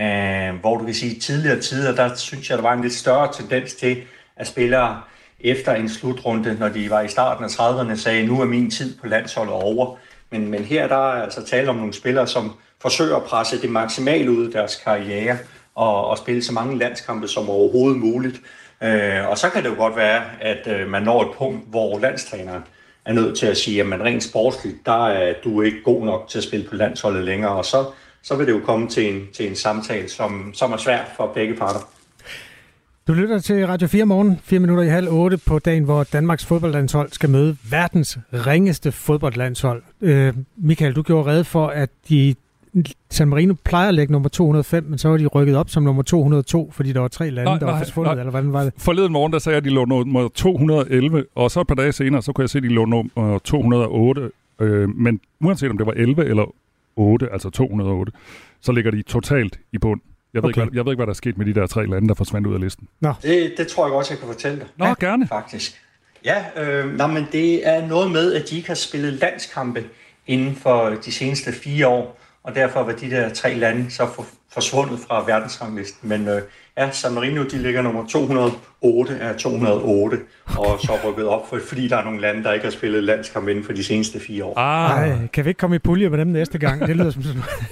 [0.00, 3.32] Øh, hvor du kan sige, tidligere tider, der synes jeg, der var en lidt større
[3.32, 4.02] tendens til,
[4.36, 5.00] at spillere
[5.40, 8.98] efter en slutrunde, når de var i starten af 30'erne, sagde, nu er min tid
[8.98, 9.96] på landsholdet over.
[10.30, 13.70] Men, men her der er altså tale om nogle spillere, som forsøger at presse det
[13.70, 15.38] maksimale ud af deres karriere
[15.74, 18.40] og, og spille så mange landskampe som overhovedet muligt.
[18.82, 21.98] Øh, og så kan det jo godt være, at øh, man når et punkt, hvor
[21.98, 22.62] landstræneren
[23.04, 26.28] er nødt til at sige, at man rent sportsligt, der er du ikke god nok
[26.28, 27.86] til at spille på landsholdet længere, og så,
[28.22, 31.30] så vil det jo komme til en, til en samtale, som, som er svær for
[31.34, 31.80] begge parter.
[33.06, 36.46] Du lytter til Radio 4 morgen, 4 minutter i halv 8 på dagen, hvor Danmarks
[36.46, 39.82] fodboldlandshold skal møde verdens ringeste fodboldlandshold.
[40.00, 42.34] Øh, Michael, du gjorde red for, at de
[43.10, 46.02] San Marino plejer at lægge nummer 205, men så var de rykket op som nummer
[46.02, 48.72] 202, fordi der var tre lande, nej, der var forsvundet, eller hvordan var det?
[48.76, 51.92] Forleden morgen, der sagde jeg, at de lå nummer 211, og så et par dage
[51.92, 54.30] senere, så kunne jeg se, at de lå nummer 208.
[54.60, 56.54] Øh, men uanset om det var 11 eller
[56.96, 58.12] 8, altså 208,
[58.60, 60.00] så ligger de totalt i bund.
[60.34, 60.60] Jeg ved, okay.
[60.60, 62.14] ikke, hvad, jeg ved ikke, hvad der er sket med de der tre lande, der
[62.14, 62.88] forsvandt ud af listen.
[63.00, 63.12] Nå.
[63.22, 64.66] Det, det tror jeg også, jeg kan fortælle dig.
[64.76, 65.26] Nå, ja, gerne.
[65.28, 65.80] Faktisk.
[66.24, 69.84] Ja, øh, nej, men det er noget med, at de ikke har spillet landskampe
[70.26, 74.26] inden for de seneste fire år og derfor var de der tre lande så for,
[74.52, 76.08] forsvundet fra verdensranglisten.
[76.08, 76.42] Men øh,
[76.78, 81.88] ja, San Marino, de ligger nummer 208 af 208, og så rykket op, for, fordi
[81.88, 84.58] der er nogle lande, der ikke har spillet landskamp inden for de seneste fire år.
[84.58, 85.08] Ah.
[85.08, 86.86] Ej, kan vi ikke komme i pulje med dem næste gang?
[86.86, 87.22] Det lyder som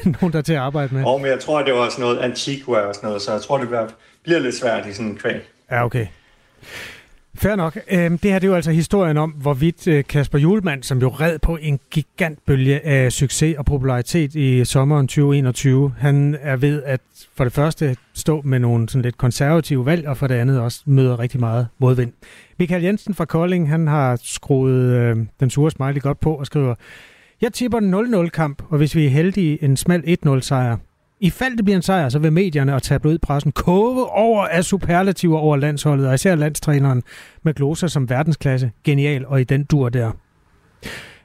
[0.21, 1.05] nogen, der er til at arbejde med.
[1.05, 3.59] Og men jeg tror, det var sådan noget Antigua og sådan noget, så jeg tror,
[3.59, 3.69] det
[4.23, 5.41] bliver lidt svært i sådan en kvæg.
[5.71, 6.07] Ja, okay.
[7.39, 7.79] Fair nok.
[7.91, 11.09] Øhm, det her det er jo altså historien om, hvorvidt øh, Kasper Julemand, som jo
[11.09, 17.01] red på en gigantbølge af succes og popularitet i sommeren 2021, han er ved at
[17.37, 20.83] for det første stå med nogle sådan lidt konservative valg, og for det andet også
[20.87, 22.13] møder rigtig meget modvind.
[22.59, 26.75] Michael Jensen fra Kolding, han har skruet øh, den sure smiley godt på og skriver,
[27.41, 30.77] jeg tipper en 0-0 kamp, og hvis vi er heldige, en smal 1-0 sejr.
[31.21, 35.39] I fald det bliver en sejr, så vil medierne og tabloidpressen koge over af superlativer
[35.39, 37.03] over landsholdet, og især landstræneren
[37.43, 38.71] med Glosa som verdensklasse.
[38.85, 40.11] Genial, og i den dur der.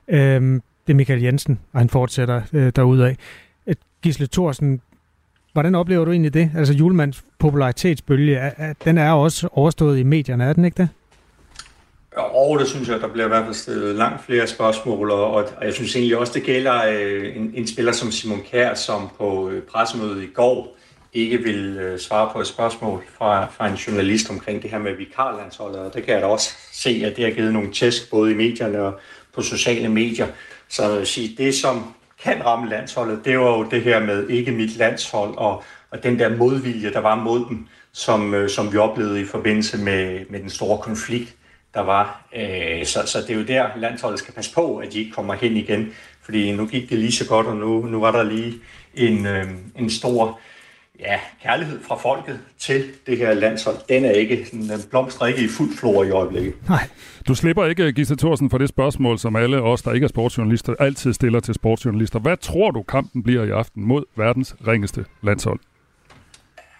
[0.07, 3.15] Øhm, det er Michael Jensen, og han fortsætter øh, derudad.
[3.67, 4.81] Øh, Gisle Thorsen,
[5.53, 6.51] hvordan oplever du egentlig det?
[6.55, 10.89] Altså julemands popularitetsbølge, er, er, den er også overstået i medierne, er den ikke det?
[12.15, 15.73] Og det synes jeg, der bliver i hvert fald stillet langt flere spørgsmål, og, jeg
[15.73, 19.61] synes egentlig også, det gælder øh, en, en spiller som Simon Kær, som på øh,
[19.61, 20.77] pressemødet i går
[21.13, 24.93] ikke vil øh, svare på et spørgsmål fra, fra en journalist omkring det her med
[24.93, 28.31] vikarlandsholdet, og det kan jeg da også se, at det har givet nogle tæsk både
[28.31, 28.99] i medierne og
[29.35, 30.27] på sociale medier.
[30.69, 34.29] Så jeg vil sige, det som kan ramme landsholdet, det var jo det her med
[34.29, 38.77] ikke mit landshold, og, og den der modvilje, der var mod dem, som, som vi
[38.77, 41.35] oplevede i forbindelse med, med den store konflikt
[41.73, 42.25] der var.
[42.35, 45.33] Øh, så, så det er jo der, landsholdet skal passe på, at de ikke kommer
[45.33, 45.93] hen igen.
[46.21, 48.53] Fordi nu gik det lige så godt, og nu, nu var der lige
[48.93, 49.45] en, øh,
[49.79, 50.39] en stor
[50.99, 53.75] ja, kærlighed fra folket til det her landshold.
[53.89, 56.53] Den er ikke, den blomstrer ikke i fuld flor i øjeblikket.
[56.69, 56.87] Nej.
[57.27, 60.73] Du slipper ikke, Gisle Thorsen, for det spørgsmål, som alle os, der ikke er sportsjournalister,
[60.79, 62.19] altid stiller til sportsjournalister.
[62.19, 65.59] Hvad tror du, kampen bliver i aften mod verdens ringeste landshold?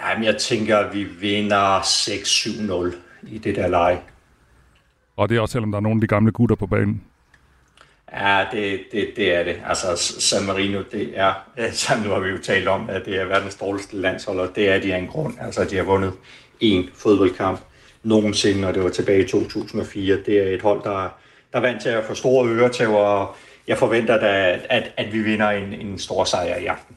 [0.02, 2.96] Jamen, jeg tænker, at vi vinder 6-7-0
[3.28, 4.00] i det der leje.
[5.18, 7.02] Og det er også selvom der er nogle af de gamle gutter på banen.
[8.14, 9.56] Ja, det, det, det er det.
[9.68, 9.88] Altså
[10.20, 11.34] San Marino, det er,
[11.72, 14.70] som nu har vi jo talt om, at det er verdens dårligste landshold, og det
[14.70, 15.34] er de af en grund.
[15.42, 16.14] Altså de har vundet
[16.60, 17.60] en fodboldkamp
[18.04, 20.18] nogensinde, og det var tilbage i 2004.
[20.26, 21.18] Det er et hold, der,
[21.52, 23.36] der er vant til at få store øretæver, og
[23.68, 26.96] jeg forventer da, at, at vi vinder en, en stor sejr i aften.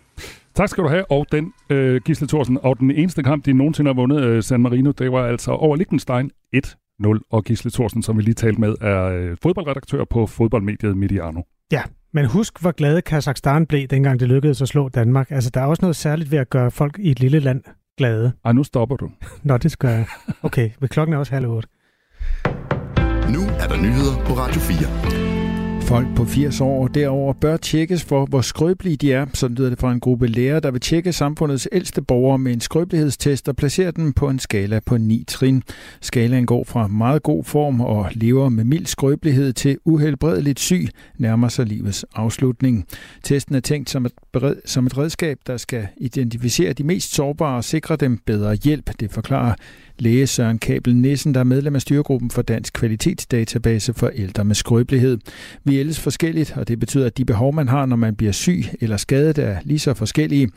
[0.54, 2.58] Tak skal du have, og den, øh, Gisle Thorsen.
[2.62, 5.76] Og den eneste kamp, de nogensinde har vundet, øh, San Marino, det var altså over
[5.76, 7.20] Liechtenstein 1 0.
[7.30, 11.40] Og Gisle Thorsen, som vi lige talte med, er øh, fodboldredaktør på fodboldmediet Mediano.
[11.72, 11.82] Ja,
[12.12, 15.30] men husk, hvor glade Kazakhstan blev, dengang det lykkedes at slå Danmark.
[15.30, 17.62] Altså, der er også noget særligt ved at gøre folk i et lille land
[17.98, 18.32] glade.
[18.44, 19.10] Ej, nu stopper du.
[19.42, 20.06] Nå, det skal jeg.
[20.42, 21.68] Okay, men klokken er også halv otte.
[23.32, 25.25] Nu er der nyheder på Radio 4.
[25.86, 29.26] Folk på 80 år og derover bør tjekkes for, hvor skrøbelige de er.
[29.34, 32.60] Sådan lyder det fra en gruppe læger, der vil tjekke samfundets ældste borgere med en
[32.60, 35.62] skrøbelighedstest og placere dem på en skala på 9 trin.
[36.00, 41.48] Skalaen går fra meget god form og lever med mild skrøbelighed til uhelbredeligt syg, nærmer
[41.48, 42.86] sig livets afslutning.
[43.22, 47.56] Testen er tænkt som et, bered, som et redskab, der skal identificere de mest sårbare
[47.56, 49.54] og sikre dem bedre hjælp, det forklarer
[49.98, 54.54] læge Søren Kabel Nissen, der er medlem af styregruppen for Dansk Kvalitetsdatabase for ældre med
[54.54, 55.18] skrøbelighed.
[55.64, 58.64] Vi ældes forskelligt, og det betyder, at de behov, man har, når man bliver syg
[58.80, 60.48] eller skadet, er lige så forskellige.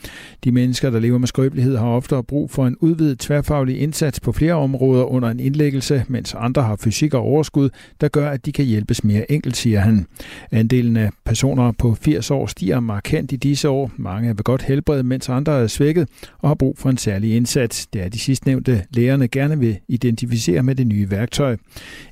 [0.44, 4.32] De mennesker, der lever med skrøbelighed, har ofte brug for en udvidet tværfaglig indsats på
[4.32, 7.70] flere områder under en indlæggelse, mens andre har fysik og overskud,
[8.02, 10.06] der gør, at de kan hjælpes mere enkelt, siger han.
[10.52, 13.92] Andelen af personer på 80 år stiger markant i disse år.
[13.98, 17.36] Mange er ved godt helbred, mens andre er svækket og har brug for en særlig
[17.36, 17.88] indsats.
[17.88, 21.58] Det er de sidstnævnte lægerne gerne vil identificere med det nye værktøj.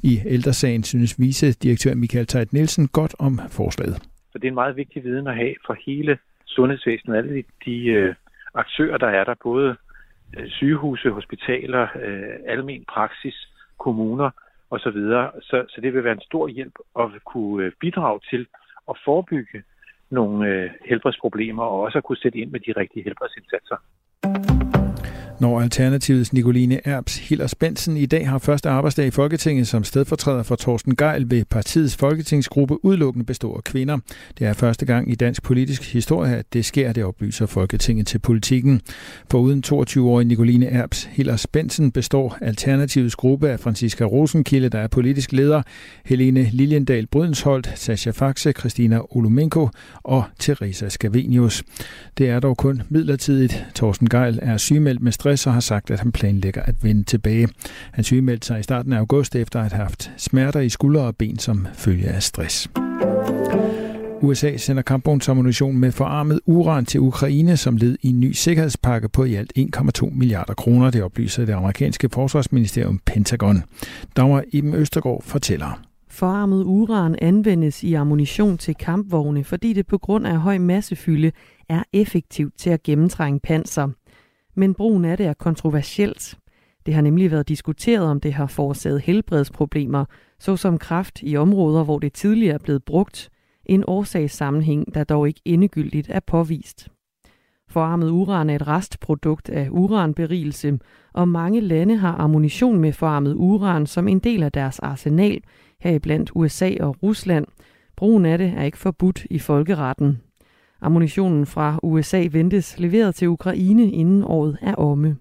[0.03, 3.95] I ældresagen synes vicedirektør Michael Tejt Nielsen godt om forslaget.
[4.31, 7.85] Så det er en meget vigtig viden at have for hele sundhedsvæsenet, alle de, de
[7.85, 8.15] øh,
[8.53, 9.75] aktører, der er der, både
[10.37, 14.29] øh, sygehuse, hospitaler, øh, almen praksis, kommuner
[14.69, 14.99] osv.
[15.49, 18.47] Så, så det vil være en stor hjælp at kunne bidrage til
[18.89, 19.63] at forebygge
[20.09, 23.77] nogle helbredsproblemer og også at kunne sætte ind med de rigtige helbredsindsatser.
[25.39, 30.43] Når Alternativets Nicoline Erbs Hillers Bensen i dag har første arbejdsdag i Folketinget som stedfortræder
[30.43, 33.97] for Torsten Geil vil partiets folketingsgruppe udelukkende bestå af kvinder.
[34.39, 38.19] Det er første gang i dansk politisk historie, at det sker, det oplyser Folketinget til
[38.19, 38.81] politikken.
[39.31, 44.87] For uden 22-årige Nicoline Erbs Hillers Bensen består Alternativets gruppe af Franziska Rosenkilde, der er
[44.87, 45.61] politisk leder,
[46.05, 49.69] Helene Liljendal Brydensholt, Sascha Faxe, Christina Olumenko
[50.03, 51.63] og Teresa Scavenius.
[52.17, 53.65] Det er dog kun midlertidigt.
[53.75, 57.47] Torsten Geil er sygemeldt med stress og har sagt, at han planlægger at vende tilbage.
[57.91, 61.15] Han sygemeldte sig i starten af august efter at have haft smerter i skuldre og
[61.15, 62.69] ben som følge af stress.
[64.21, 69.23] USA sender kampvognsammunition med forarmet uran til Ukraine som led i en ny sikkerhedspakke på
[69.23, 73.63] i alt 1,2 milliarder kroner, det oplyser det amerikanske forsvarsministerium Pentagon.
[74.15, 75.81] Dagmar Iben Østergaard fortæller.
[76.09, 81.31] Forarmet uran anvendes i ammunition til kampvogne, fordi det på grund af høj massefylde
[81.69, 83.87] er effektivt til at gennemtrænge panser
[84.57, 86.37] men brugen af det er kontroversielt.
[86.85, 90.05] Det har nemlig været diskuteret, om det har forårsaget helbredsproblemer,
[90.39, 93.29] såsom kræft i områder, hvor det tidligere er blevet brugt,
[93.65, 96.87] en årsagssammenhæng, der dog ikke endegyldigt er påvist.
[97.69, 100.79] Forarmet uran er et restprodukt af uranberigelse,
[101.13, 105.41] og mange lande har ammunition med forarmet uran som en del af deres arsenal,
[105.79, 107.45] heriblandt USA og Rusland.
[107.97, 110.21] Brugen af det er ikke forbudt i folkeretten.
[110.81, 115.17] Ammunitionen fra USA ventes leveret til Ukraine inden året er omme.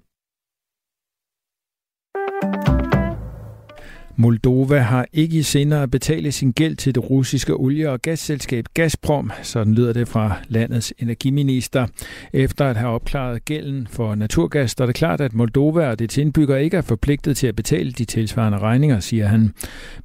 [4.19, 8.65] Moldova har ikke i senere at betale sin gæld til det russiske olie- og gasselskab
[8.75, 11.87] Gazprom, sådan lyder det fra landets energiminister.
[12.33, 16.65] Efter at have opklaret gælden for naturgas, står det klart, at Moldova og dets indbyggere
[16.65, 19.53] ikke er forpligtet til at betale de tilsvarende regninger, siger han.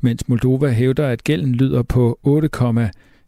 [0.02, 2.50] Mens Moldova hævder, at gælden lyder på 8,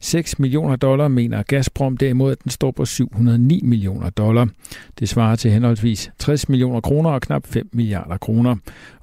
[0.03, 4.47] 6 millioner dollar, mener Gazprom derimod, at den står på 709 millioner dollar.
[4.99, 8.55] Det svarer til henholdsvis 60 millioner kroner og knap 5 milliarder kroner.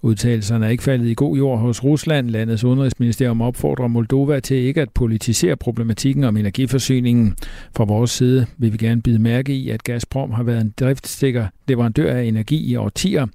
[0.02, 2.30] Udtalelserne er ikke faldet i god jord hos Rusland.
[2.30, 7.34] Landets udenrigsministerium opfordrer Moldova til ikke at politisere problematikken om energiforsyningen.
[7.76, 11.46] Fra vores side vil vi gerne bide mærke i, at Gazprom har været en driftstikker
[11.68, 13.26] leverandør af energi i årtier,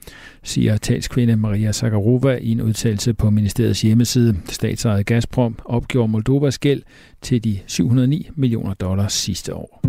[0.43, 4.35] siger talskvinde Maria Zakharova i en udtalelse på ministeriets hjemmeside.
[4.49, 6.81] Statsejet Gazprom opgjorde Moldovas gæld
[7.25, 9.81] til de 709 millioner dollars sidste år.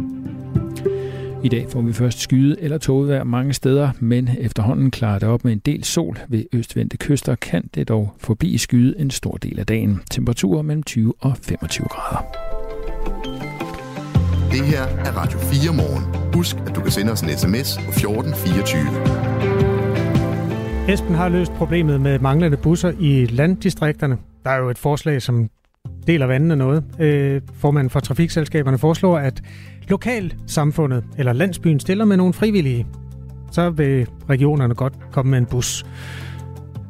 [1.45, 5.45] I dag får vi først skyde eller tågevejr mange steder, men efterhånden klarer det op
[5.45, 6.19] med en del sol.
[6.29, 10.01] Ved østvendte kyster kan det dog forbi skyde en stor del af dagen.
[10.11, 12.25] Temperaturer mellem 20 og 25 grader.
[14.51, 16.33] Det her er Radio 4 morgen.
[16.35, 18.81] Husk, at du kan sende os en sms på 1424.
[20.89, 24.19] Esben har løst problemet med manglende busser i landdistrikterne.
[24.45, 25.49] Der er jo et forslag, som
[26.07, 26.85] deler vandene noget.
[26.99, 29.43] Øh, formanden for trafikselskaberne foreslår, at
[29.89, 32.87] lokalsamfundet eller landsbyen stiller med nogle frivillige.
[33.53, 35.87] Så vil regionerne godt komme med en bus.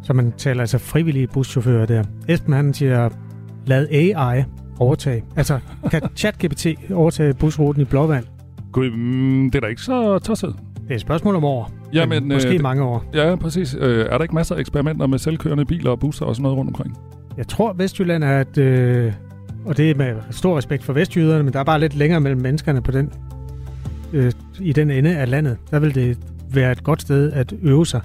[0.03, 2.05] Så man taler altså frivillige buschauffører der.
[2.29, 3.09] Esben han siger,
[3.67, 4.45] lad AI
[4.79, 5.25] overtage.
[5.37, 5.59] Altså,
[5.91, 8.25] kan ChatGPT overtage busruten i Blåvand?
[8.73, 10.57] Gud, mm, det er da ikke så tosset.
[10.77, 11.71] Det er et spørgsmål om år.
[11.93, 13.05] Ja, men, måske øh, mange år.
[13.15, 13.77] Ja, præcis.
[13.81, 16.59] Øh, er der ikke masser af eksperimenter med selvkørende biler og busser og sådan noget
[16.59, 16.97] rundt omkring?
[17.37, 18.59] Jeg tror, Vestjylland er et...
[18.59, 19.13] Øh,
[19.65, 22.41] og det er med stor respekt for vestjyderne, men der er bare lidt længere mellem
[22.41, 23.13] menneskerne på den,
[24.13, 25.57] øh, i den ende af landet.
[25.71, 26.19] Der vil det
[26.51, 28.01] være et godt sted at øve sig.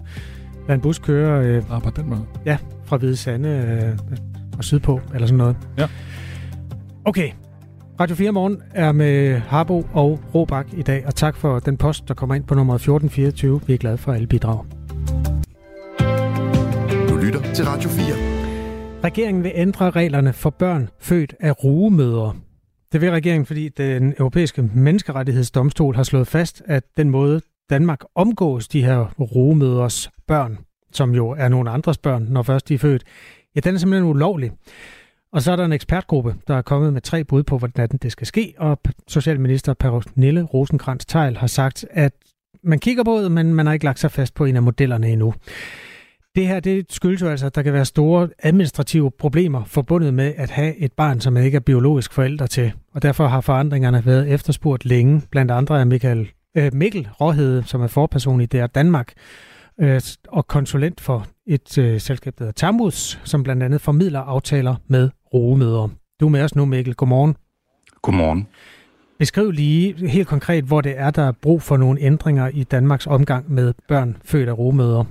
[0.68, 2.22] Lad en bus køre øh, Ah, på den måde.
[2.46, 4.18] ja, fra Hvide Sande øh,
[4.58, 5.56] og sydpå, eller sådan noget.
[5.78, 5.88] Ja.
[7.06, 7.30] Okay.
[8.00, 12.08] Radio 4 Morgen er med Harbo og Robak i dag, og tak for den post,
[12.08, 13.62] der kommer ind på nummer 1424.
[13.68, 14.66] Vi er glade for alle bidrag.
[17.10, 18.31] Du lytter til Radio 4.
[19.04, 22.36] Regeringen vil ændre reglerne for børn født af rugemødre.
[22.92, 28.68] Det vil regeringen, fordi den europæiske menneskerettighedsdomstol har slået fast, at den måde Danmark omgås
[28.68, 30.58] de her rugemødres børn,
[30.92, 33.04] som jo er nogle andres børn, når først de er født,
[33.56, 34.52] ja, den er simpelthen ulovlig.
[35.34, 38.12] Og så er der en ekspertgruppe, der er kommet med tre bud på, hvordan det
[38.12, 42.14] skal ske, og Socialminister Pernille rosenkrantz teil har sagt, at
[42.64, 45.08] man kigger på det, men man har ikke lagt sig fast på en af modellerne
[45.10, 45.34] endnu.
[46.36, 50.34] Det her, det skyldes jo altså, at der kan være store administrative problemer forbundet med
[50.38, 52.72] at have et barn, som man ikke er biologisk forælder til.
[52.94, 57.82] Og derfor har forandringerne været efterspurgt længe, blandt andre af Michael, øh, Mikkel Råhede, som
[57.82, 59.14] er forperson i DR Danmark,
[59.82, 64.76] øh, og konsulent for et øh, selskab, der hedder Termus, som blandt andet formidler aftaler
[64.88, 65.90] med rogemødre.
[66.20, 66.96] Du er med os nu, Mikkel.
[66.96, 67.36] Godmorgen.
[68.02, 68.48] Godmorgen.
[69.20, 73.08] Beskriv lige helt konkret, hvor det er, der er brug for nogle ændringer i Danmarks
[73.08, 75.06] omgang med børn født af rogemødre.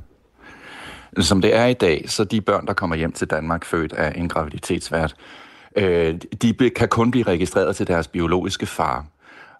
[1.18, 4.12] Som det er i dag, så de børn, der kommer hjem til Danmark født af
[4.18, 5.14] en graviditetsvært,
[5.76, 9.06] øh, de kan kun blive registreret til deres biologiske far.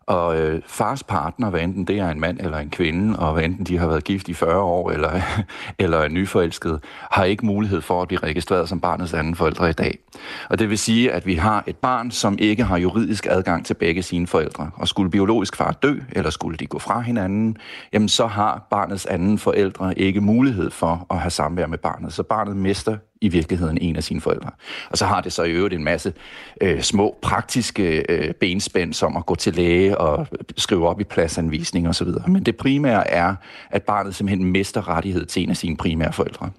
[0.06, 3.44] Og øh, fars partner, hvad enten det er en mand eller en kvinde, og hvad
[3.44, 5.20] enten de har været gift i 40 år eller,
[5.78, 9.72] eller er nyforelsket, har ikke mulighed for at blive registreret som barnets anden forældre i
[9.72, 9.98] dag.
[10.48, 13.74] Og det vil sige, at vi har et barn, som ikke har juridisk adgang til
[13.74, 14.70] begge sine forældre.
[14.74, 17.56] Og skulle biologisk far dø, eller skulle de gå fra hinanden,
[17.92, 22.12] jamen så har barnets anden forældre ikke mulighed for at have samvær med barnet.
[22.12, 24.50] Så barnet mister i virkeligheden en af sine forældre.
[24.90, 26.12] Og så har det så i øvrigt en masse
[26.61, 31.88] øh, små praktiske øh, benspænd, som at gå til læge og skrive op i pladsanvisning
[31.88, 32.09] osv.
[32.28, 33.35] Men det primære er,
[33.70, 36.50] at barnet simpelthen mister rettighed til en af sine primære forældre.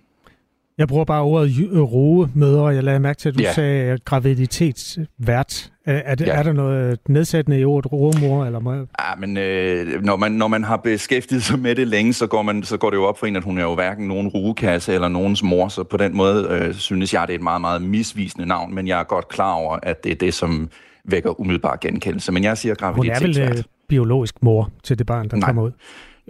[0.78, 2.68] Jeg bruger bare ordet øh, rogemødre.
[2.68, 3.54] Jeg lader mærke til, at du Ja.
[3.54, 5.71] sagde graviditetsvært.
[5.86, 6.36] Er, det, Ja.
[6.36, 8.46] er der noget nedsættende i ordet rogemor?
[8.46, 8.86] Eller må jeg...
[9.00, 12.42] Ja, men øh, når, man, når man har beskæftiget sig med det længe, så går,
[12.42, 14.94] man, så går det jo op for en, at hun er jo hverken nogen rugekasse
[14.94, 17.82] eller nogens mor, så på den måde øh, synes jeg, det er et meget, meget
[17.82, 20.70] misvisende navn, men jeg er godt klar over, at det er det, som
[21.06, 22.32] vækker umiddelbar genkendelse.
[22.32, 23.50] Men jeg siger Hun er graviditetsvært.
[23.50, 25.72] vel øh, biologisk mor til det barn, der Nej, kommer ud?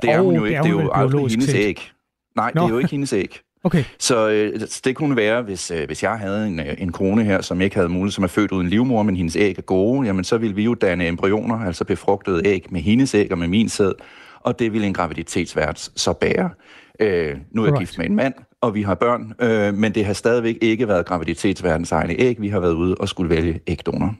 [0.01, 0.57] Det er hun jo ikke.
[0.57, 1.89] er Det er jo aldrig hendes æg.
[2.35, 2.61] Nej, Nå.
[2.61, 3.39] det er jo ikke hendes æg.
[3.63, 3.83] Okay.
[3.99, 7.41] Så øh, det kunne være, hvis, øh, hvis jeg havde en, øh, en kone her,
[7.41, 10.23] som ikke havde mulighed, som er født uden livmor, men hendes æg er gode, jamen
[10.23, 13.69] så ville vi jo danne embryoner, altså befrugtede æg med hendes æg og med min
[13.69, 13.93] sæd,
[14.39, 16.49] og det ville en graviditetsvært så bære.
[16.99, 17.79] Øh, nu er jeg Alright.
[17.79, 21.05] gift med en mand, og vi har børn, øh, men det har stadigvæk ikke været
[21.05, 22.41] graviditetsværtens egne æg.
[22.41, 24.15] Vi har været ude og skulle vælge ægdonor.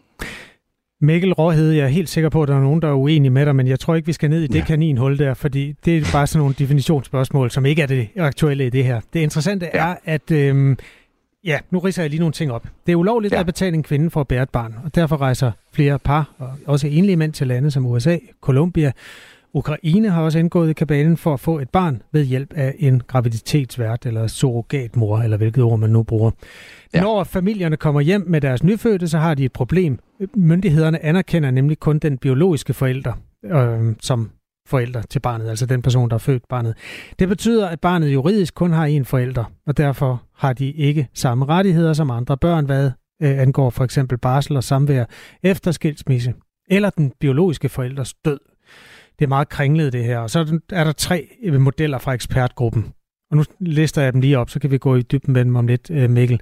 [1.04, 3.46] Mikkel Råhed, jeg er helt sikker på, at der er nogen, der er uenige med
[3.46, 4.66] dig, men jeg tror ikke, vi skal ned i det ja.
[4.66, 8.70] kaninhul der, fordi det er bare sådan nogle definitionsspørgsmål, som ikke er det aktuelle i
[8.70, 9.02] det her.
[9.14, 9.90] Det interessante ja.
[9.90, 10.78] er, at øhm,
[11.44, 12.68] ja, nu riser jeg lige nogle ting op.
[12.86, 13.40] Det er ulovligt ja.
[13.40, 16.50] at betale en kvinde for at bære et barn, og derfor rejser flere par, og
[16.66, 18.92] også enlige mænd til lande som USA, Colombia,
[19.54, 23.02] Ukraine har også indgået i kabalen for at få et barn ved hjælp af en
[23.08, 26.32] graviditetsvært eller surrogatmor, eller hvilket ord man nu bruger.
[26.94, 27.02] Ja.
[27.02, 30.00] Når familierne kommer hjem med deres nyfødte, så har de et problem.
[30.36, 33.14] Myndighederne anerkender nemlig kun den biologiske forælder
[33.46, 34.32] øh, som
[34.68, 36.76] forælder til barnet, altså den person, der har født barnet.
[37.20, 41.46] Det betyder, at barnet juridisk kun har én forælder, og derfor har de ikke samme
[41.46, 45.06] rettigheder som andre børn, hvad øh, angår for eksempel barsel og samvær
[45.44, 46.34] efter skilsmisse,
[46.70, 48.40] eller den biologiske forældres død.
[49.22, 52.14] Det er meget kringlet det her, og så er der- er tre øh, modeller fra
[52.14, 52.94] ekspertgruppen.
[53.32, 55.56] Og nu lister jeg dem lige op, så kan vi gå i dybden med dem
[55.56, 56.42] om lidt, øh, Mikkel.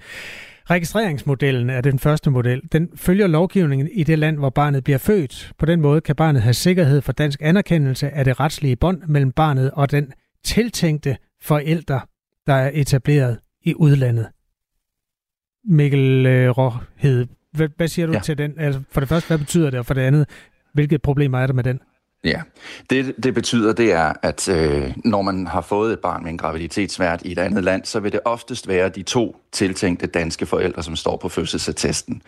[0.69, 2.61] Registreringsmodellen er den første model.
[2.71, 5.51] Den følger lovgivningen i det land, hvor barnet bliver født.
[5.57, 9.31] På den måde kan barnet have sikkerhed for dansk anerkendelse af det retslige bånd mellem
[9.31, 10.13] barnet og den
[10.43, 11.99] tiltænkte forælder,
[12.47, 14.27] der er etableret i udlandet.
[15.69, 18.13] Mikkel øh, Råhed, hvad, hvad siger du.
[18.13, 18.19] Ja.
[18.19, 18.53] til den?
[18.59, 19.79] Altså, for det første, hvad betyder det?
[19.79, 20.29] Og for det andet,
[20.73, 21.79] hvilke problemer er der med den?
[22.23, 22.41] Ja,
[22.89, 26.37] det, det betyder, det er, at øh, når man har fået et barn med en
[26.37, 30.83] graviditetsvært i et andet land, så vil det oftest være de to tiltænkte danske forældre,
[30.83, 32.21] som står på fødselsattesten.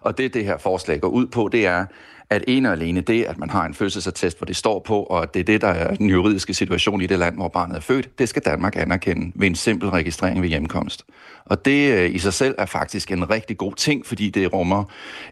[0.00, 1.86] Og det, det her forslag går ud på, det er,
[2.30, 5.22] at en og alene det, at man har en fødselsattest, hvor det står på, og
[5.22, 7.80] at det er det, der er den juridiske situation i det land, hvor barnet er
[7.80, 11.04] født, det skal Danmark anerkende ved en simpel registrering ved hjemkomst.
[11.44, 14.84] Og det øh, i sig selv er faktisk en rigtig god ting, fordi det rummer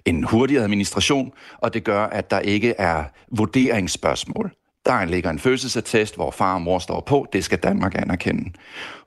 [0.04, 4.52] en hurtig administration, og det gør, at der ikke er vurderingsspørgsmål.
[4.86, 7.26] Der ligger en fødselsattest, hvor far og mor står på.
[7.32, 8.50] Det skal Danmark anerkende.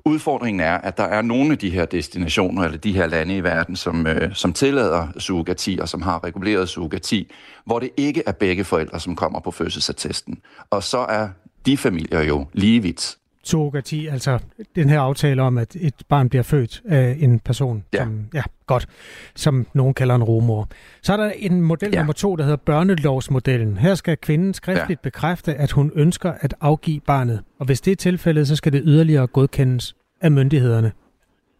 [0.05, 3.43] Udfordringen er, at der er nogle af de her destinationer, eller de her lande i
[3.43, 7.31] verden, som, øh, som tillader surrogati, og som har reguleret surrogati,
[7.65, 10.39] hvor det ikke er begge forældre, som kommer på fødselsattesten.
[10.69, 11.29] Og så er
[11.65, 13.18] de familier jo lige vidt.
[13.49, 14.39] Surrogati, altså
[14.75, 18.03] den her aftale om, at et barn bliver født af en person, Ja.
[18.03, 18.87] som, ja, godt,
[19.35, 20.67] som nogen kalder en rumor.
[21.01, 21.97] Så er der en model ja.
[21.97, 23.77] nummer to, der hedder børnelovsmodellen.
[23.77, 25.03] Her skal kvinden skriftligt ja.
[25.03, 27.41] bekræfte, at hun ønsker at afgive barnet.
[27.59, 30.91] Og hvis det er tilfældet, så skal det yderligere godkendes af myndighederne.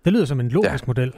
[0.05, 0.87] Det lyder som en logisk ja.
[0.87, 1.13] model.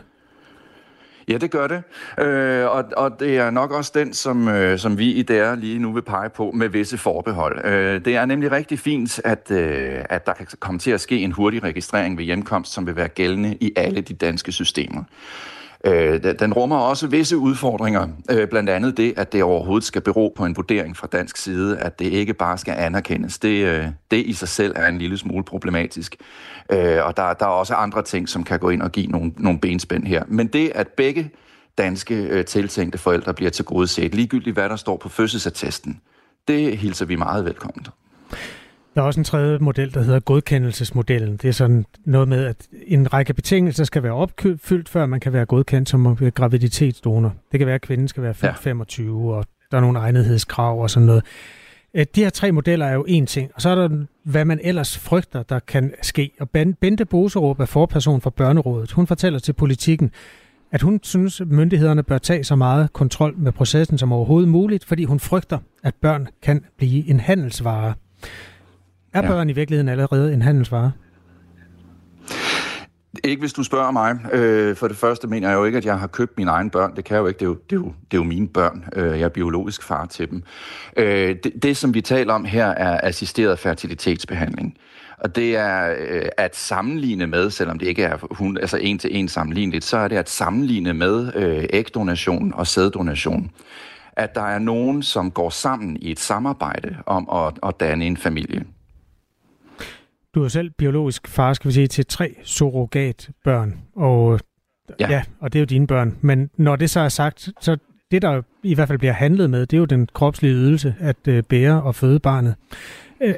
[1.28, 1.84] Ja, det gør det.
[2.20, 5.80] Øh, og, og det er nok også den, som, øh, som vi i DR lige
[5.80, 7.66] nu vil pege på med visse forbehold.
[7.66, 11.20] Øh, det er nemlig rigtig fint, at, øh, at der kan komme til at ske
[11.20, 15.04] en hurtig registrering ved hjemkomst, som vil være gældende i alle de danske systemer.
[15.86, 20.34] Øh, den- rummer også visse udfordringer, øh, blandt andet det, at det overhovedet skal bero
[20.36, 23.40] på en vurdering fra dansk side, at det ikke bare skal anerkendes.
[23.40, 26.16] Det, øh, det i sig selv er en lille smule problematisk.
[26.72, 29.32] Øh, og der, der er også andre ting, som kan gå ind og give nogle,
[29.38, 30.24] nogle benspænd her.
[30.28, 31.32] Men det, at begge
[31.78, 36.02] danske øh, tiltænkte forældre bliver tilgodeset, ligegyldigt hvad der står på fødselsattesten,
[36.48, 37.86] det hilser vi meget velkommen.
[38.96, 41.38] Der er også en tredje model, der hedder godkendelsesmodellen.
[41.38, 45.34] Det er sådan noget med, at en række betingelser skal være opfyldt, før man kan
[45.34, 47.34] være godkendt som graviditetsdonor.
[47.52, 48.58] Det kan være, at kvinden skal være fyldt ja.
[48.60, 51.24] 25, og der er nogle egnethedskrav og sådan noget.
[51.94, 54.60] Øh, De her tre modeller er jo én ting, og så er der, hvad man
[54.64, 56.32] ellers frygter, der kan ske.
[56.40, 58.92] Og Ben- Bente Boserup er forperson for Børnerådet.
[58.92, 60.12] Hun fortæller til politikken,
[60.72, 64.86] at hun synes, at myndighederne bør tage så meget kontrol med processen som overhovedet muligt,
[64.86, 67.94] fordi hun frygter, at børn kan blive en handelsvare.
[69.14, 69.28] Er Ja.
[69.28, 70.92] børn i virkeligheden allerede en handelsvare?
[73.24, 74.20] Ikke hvis du spørger mig.
[74.34, 76.96] Øh, for det første mener jeg jo ikke, at jeg har købt mine egne børn.
[76.96, 77.38] Det kan jeg jo ikke.
[77.40, 78.86] Det er jo, det er jo, det er jo mine børn.
[78.96, 80.44] Øh, jeg er biologisk far til dem.
[80.98, 84.78] Øh, det, det, som vi taler om her, er assisteret fertilitetsbehandling.
[85.18, 89.18] Og det er øh, at sammenligne med, selvom det ikke er hun, altså en til
[89.18, 93.52] en sammenligneligt, så er det at sammenligne med øh, ægdonation og sæddonation.
[94.14, 98.18] At der er nogen, som går sammen i et samarbejde om at, at danne en
[98.18, 98.64] familie.
[100.36, 104.40] Du er selv biologisk far, skal vi sige, til tre surrogatbørn, og,
[105.00, 105.06] ja.
[105.10, 105.14] Ja.
[105.14, 106.18] Ja, og det er jo dine børn.
[106.22, 107.78] Men når det så er sagt, så
[108.12, 111.28] det, der i hvert fald bliver handlet med, det er jo den kropslige ydelse at
[111.28, 112.56] øh, bære og føde barnet.
[113.22, 113.34] Øh,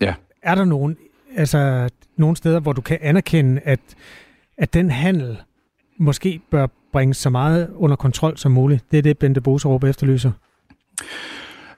[0.00, 0.14] Ja.
[0.42, 0.96] Er der nogen,
[1.36, 3.80] altså, nogle steder, hvor du kan anerkende, at,
[4.58, 5.38] at den handel
[5.98, 8.84] måske bør bringes så meget under kontrol som muligt?
[8.90, 10.32] Det er det, Bente Boserup efterlyser.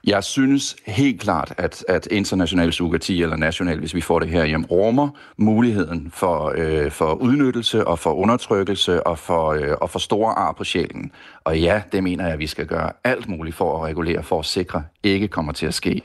[0.09, 4.45] Jeg synes helt klart, at, at international sugati eller national, hvis vi får det her
[4.45, 9.99] hjem, rummer muligheden for, øh, for udnyttelse og for undertrykkelse og for, øh, og for
[9.99, 11.13] store ar på sjælen.
[11.45, 14.39] Og ja, det mener jeg, at vi skal gøre alt muligt for at regulere, for
[14.39, 16.03] at sikre, ikke kommer til at ske.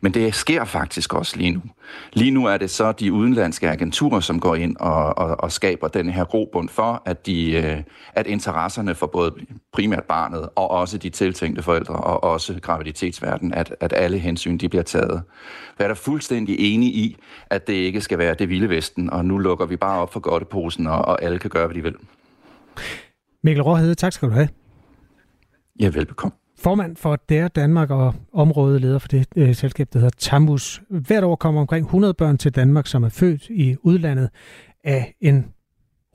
[0.00, 1.62] Men det sker faktisk også lige nu.
[2.12, 5.88] Lige nu er det så de udenlandske agenturer, som går ind og, og, og skaber
[5.88, 7.82] den her grobund for, at, de, øh,
[8.14, 9.34] at interesserne for både
[9.72, 12.60] primært barnet og også de tiltænkte forældre og også
[13.50, 15.22] graviditetsverden, at, at alle hensyn de bliver taget.
[15.78, 17.16] Jeg er da fuldstændig enig i,
[17.50, 20.20] at det ikke skal være det vilde vesten, og nu lukker vi bare op for
[20.20, 21.94] godteposen, og, og alle kan gøre, hvad de vil.
[23.42, 24.48] Mikkel Råhede, tak skal du have.
[25.80, 26.36] Ja, velbekomme.
[26.58, 30.82] Formand for DR Danmark og områdeleder for det øh, selskab, der hedder Tamus.
[30.90, 34.30] Hvert år kommer omkring 100 børn til Danmark, som er født i udlandet
[34.84, 35.44] af en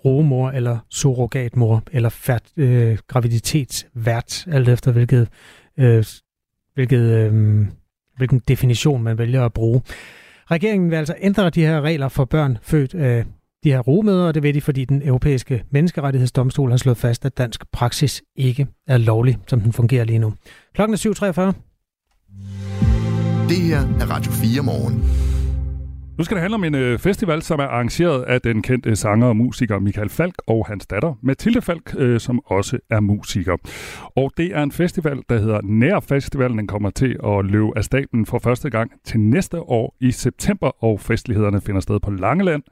[0.06, 5.28] rogemor eller surrogatmor eller fært, øh, graviditetsvært, alt efter hvilket,
[5.80, 6.04] øh,
[6.74, 7.66] hvilket, øh,
[8.18, 9.82] hvilken definition man vælger at bruge.
[10.52, 13.26] Regeringen vil altså ændre de her regler for børn født af
[13.64, 17.38] de her rogemøder, og det vil de, fordi den europæiske menneskerettighedsdomstol har slået fast, at
[17.38, 20.34] dansk praksis ikke er lovlig, som den fungerer lige nu.
[20.74, 21.42] Klokken er 7.43.
[23.50, 25.31] Det her er Radio 4 morgen.
[26.22, 28.98] Nu skal det handle om en øh, festival, som er arrangeret af den kendte øh,
[28.98, 33.58] sanger og musiker Michael Falk og hans datter Mathilde Falk, øh, som også er musiker.
[34.16, 36.58] Og det er en festival, der hedder Nær Festivalen.
[36.58, 40.84] Den kommer til at løbe af staten for første gang til næste år i september,
[40.84, 42.64] og festlighederne finder sted på Langeland.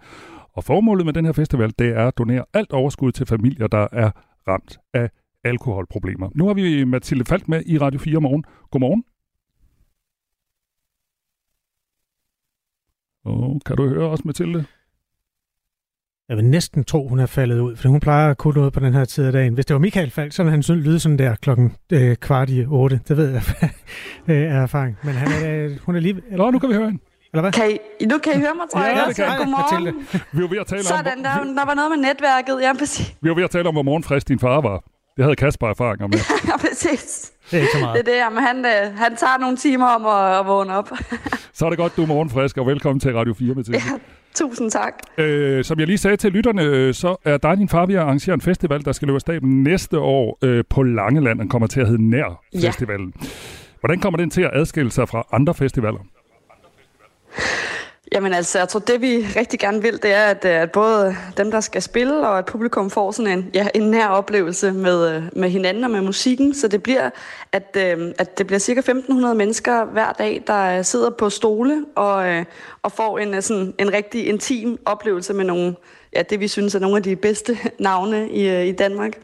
[0.53, 3.87] Og formålet med den her festival, det er at donere alt overskud til familier, der
[3.91, 4.11] er
[4.47, 5.09] ramt af
[5.43, 6.29] alkoholproblemer.
[6.35, 8.43] Nu har vi Mathilde Falk med i Radio 4 morgen.
[8.71, 9.03] Godmorgen.
[13.29, 14.65] Oh, kan du høre os, Mathilde?
[16.29, 18.79] Jeg vil næsten tro, hun er faldet ud, for hun plejer at kunne noget på
[18.79, 19.53] den her tid af dagen.
[19.53, 22.49] Hvis det var Michael Falk, så ville han sådan lyde sådan der klokken øh, kvart
[22.49, 22.99] i otte.
[23.07, 23.41] Det ved jeg
[24.57, 24.97] af erfaring.
[25.03, 26.21] Men han er, øh, hun er lige...
[26.31, 27.03] Nå, nu kan vi høre hende.
[27.33, 27.51] Eller hvad?
[27.51, 27.71] Kan
[28.01, 28.95] I, nu kan I høre mig, tror jeg.
[28.97, 29.35] Ja, det kan jeg.
[29.37, 29.83] Godmorgen.
[29.83, 30.25] Mathilde.
[30.31, 32.61] Vi var ved at tale om, Sådan, der, der var noget med netværket.
[32.61, 33.15] Ja, præcis.
[33.21, 34.83] vi var ved at tale om, hvor morgenfrisk din far var.
[35.17, 36.19] Det havde Kasper erfaringer med.
[36.49, 37.31] Ja, præcis.
[37.51, 37.93] Det er ikke så meget.
[38.05, 40.89] Det er det, jamen, han, øh, han tager nogle timer om at, at vågne op.
[41.53, 43.79] Så er det godt, du er morgenfrisk, og velkommen til Radio 4, Mathilde.
[43.79, 43.97] ja,
[44.35, 44.93] tusind tak.
[45.17, 47.95] Øh, som jeg lige sagde til lytterne, øh, så er dig og din far ved
[47.95, 51.39] at arrangere en festival, der skal løbe af staben næste år øh, på Langeland.
[51.39, 52.67] Den kommer til at hedde Nær Ja.
[52.67, 53.13] Festivalen.
[53.79, 55.99] Hvordan kommer den til at adskille sig fra andre festivaler?
[58.11, 61.15] Jamen altså, jeg tror, det vi rigtig gerne vil, det er, at, øh, at både
[61.37, 65.15] dem, der skal spille, og at publikum får sådan en, ja, en nær oplevelse med,
[65.15, 66.53] øh, med hinanden og med musikken.
[66.53, 67.09] Så det bliver,
[67.51, 72.45] at, øh, at det bliver cirka 1.500 mennesker hver dag, der sidder på stole og,
[72.83, 75.75] og får en, sådan, en rigtig intim oplevelse med nogle,
[76.13, 79.19] ja, det vi synes er nogle af de bedste navne i, i Danmark.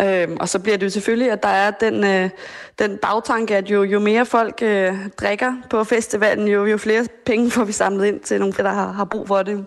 [0.00, 2.30] Øhm, og så bliver det jo selvfølgelig, at der er den, øh,
[2.78, 7.50] den bagtanke, at jo, jo mere folk øh, drikker på festivalen, jo, jo flere penge
[7.50, 9.64] får vi samlet ind til nogle, der har, har brug for det.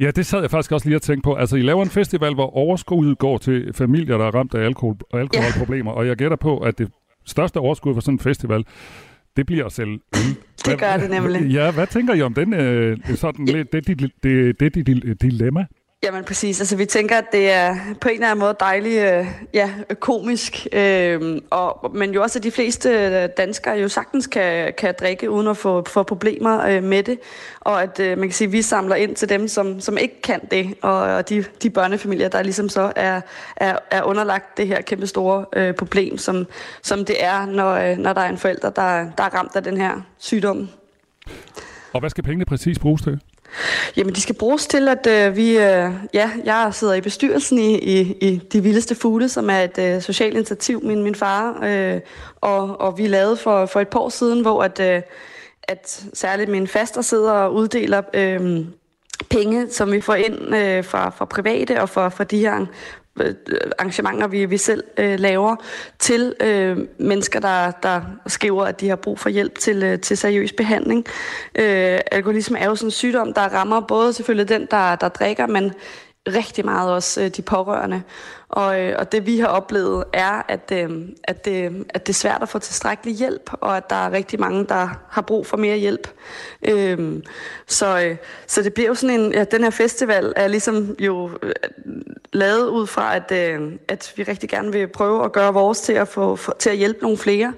[0.00, 1.34] Ja, det sad jeg faktisk også lige at tænke på.
[1.34, 4.96] Altså, I laver en festival, hvor overskuddet går til familier, der er ramt af alkohol,
[5.12, 5.96] alkoholproblemer, ja.
[5.96, 6.88] og jeg gætter på, at det
[7.26, 8.64] største overskud for sådan en festival,
[9.36, 10.36] det bliver at sælge øl.
[10.66, 11.52] Det gør det nemlig.
[11.52, 13.58] Ja, hvad tænker I om den, øh, sådan, ja.
[13.58, 15.66] det, det, det, det, det dilemma?
[16.04, 19.26] Jamen præcis, altså vi tænker, at det er på en eller anden måde dejligt, øh,
[19.54, 24.72] ja, komisk, øh, og, men jo også, at de fleste øh, danskere jo sagtens kan,
[24.78, 27.18] kan drikke uden at få, få problemer øh, med det,
[27.60, 30.22] og at øh, man kan sige, at vi samler ind til dem, som, som ikke
[30.22, 33.20] kan det, og, og de, de børnefamilier, der ligesom så er,
[33.56, 36.46] er, er underlagt det her kæmpe store øh, problem, som,
[36.82, 39.62] som det er, når, øh, når der er en forælder, der, der er ramt af
[39.62, 40.68] den her sygdom.
[41.92, 43.20] Og hvad skal pengene præcis bruges til?
[43.96, 45.50] Jamen, de skal bruges til, at øh, vi...
[45.50, 49.78] Øh, ja, jeg sidder i bestyrelsen i, i, i De Vildeste Fugle, som er et
[49.78, 52.00] øh, socialt initiativ, min, min far, øh,
[52.40, 55.02] og, og vi lavede for, for et par år siden, hvor at, øh,
[55.62, 58.02] at særligt min faster sidder og uddeler...
[58.14, 58.64] Øh,
[59.30, 62.66] penge, som vi får ind øh, fra, fra private og fra, fra de her
[63.20, 63.34] Øh,
[63.78, 65.56] arrangementer, vi, vi selv øh, laver,
[65.98, 70.16] til øh, mennesker, der, der skriver, at de har brug for hjælp til, øh, til
[70.16, 71.06] seriøs behandling.
[71.54, 75.46] Øh, alkoholisme er jo sådan en sygdom, der rammer både selvfølgelig den, der, der drikker,
[75.46, 75.72] men
[76.28, 78.02] rigtig meget også øh, de pårørende.
[78.48, 82.14] Og, øh, og det vi har oplevet er, at, øh, at, det, at det er
[82.14, 85.56] svært at få tilstrækkelig hjælp, og at der er rigtig mange, der har brug for
[85.56, 86.08] mere hjælp.
[86.62, 87.22] Øh,
[87.66, 88.16] så, øh,
[88.46, 91.52] så det bliver jo sådan en, ja, den her festival er ligesom jo øh,
[92.32, 95.92] lavet ud fra, at, øh, at vi rigtig gerne vil prøve at gøre vores til
[95.92, 97.52] at, få, for, til at hjælpe nogle flere.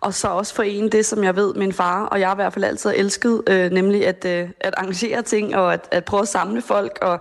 [0.00, 2.64] Og så også forene det, som jeg ved, min far og jeg i hvert fald
[2.64, 6.28] altid har elsket, øh, nemlig at, øh, at arrangere ting og at, at prøve at
[6.28, 7.20] samle folk og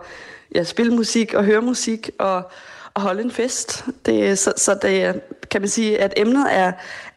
[0.56, 2.52] ja, spille musik og høre musik og,
[2.93, 3.86] og holde en fest.
[4.06, 5.22] Det, så, så det
[5.52, 6.72] kan man sige, at emnet er,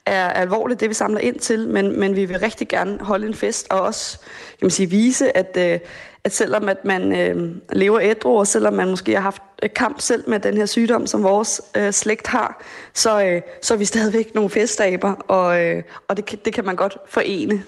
[0.07, 3.35] er alvorligt, det vi samler ind til, men, men vi vil rigtig gerne holde en
[3.35, 5.80] fest og også kan man sige, vise, at, øh,
[6.24, 9.43] at selvom at man øh, lever ædru, og selvom man måske har haft
[9.74, 12.62] kamp selv med den her sygdom, som vores øh, slægt har,
[12.95, 16.76] så, øh, så er vi stadigvæk nogle festaber, og, øh, og det, det kan man
[16.76, 17.62] godt forene.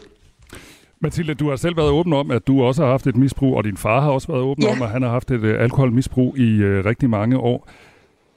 [1.05, 3.65] Mathilde, du har selv været åben om, at du også har haft et misbrug, og
[3.65, 4.73] din far har også været åben ja.
[4.73, 7.69] om, at han har haft et uh, alkoholmisbrug i uh, rigtig mange år.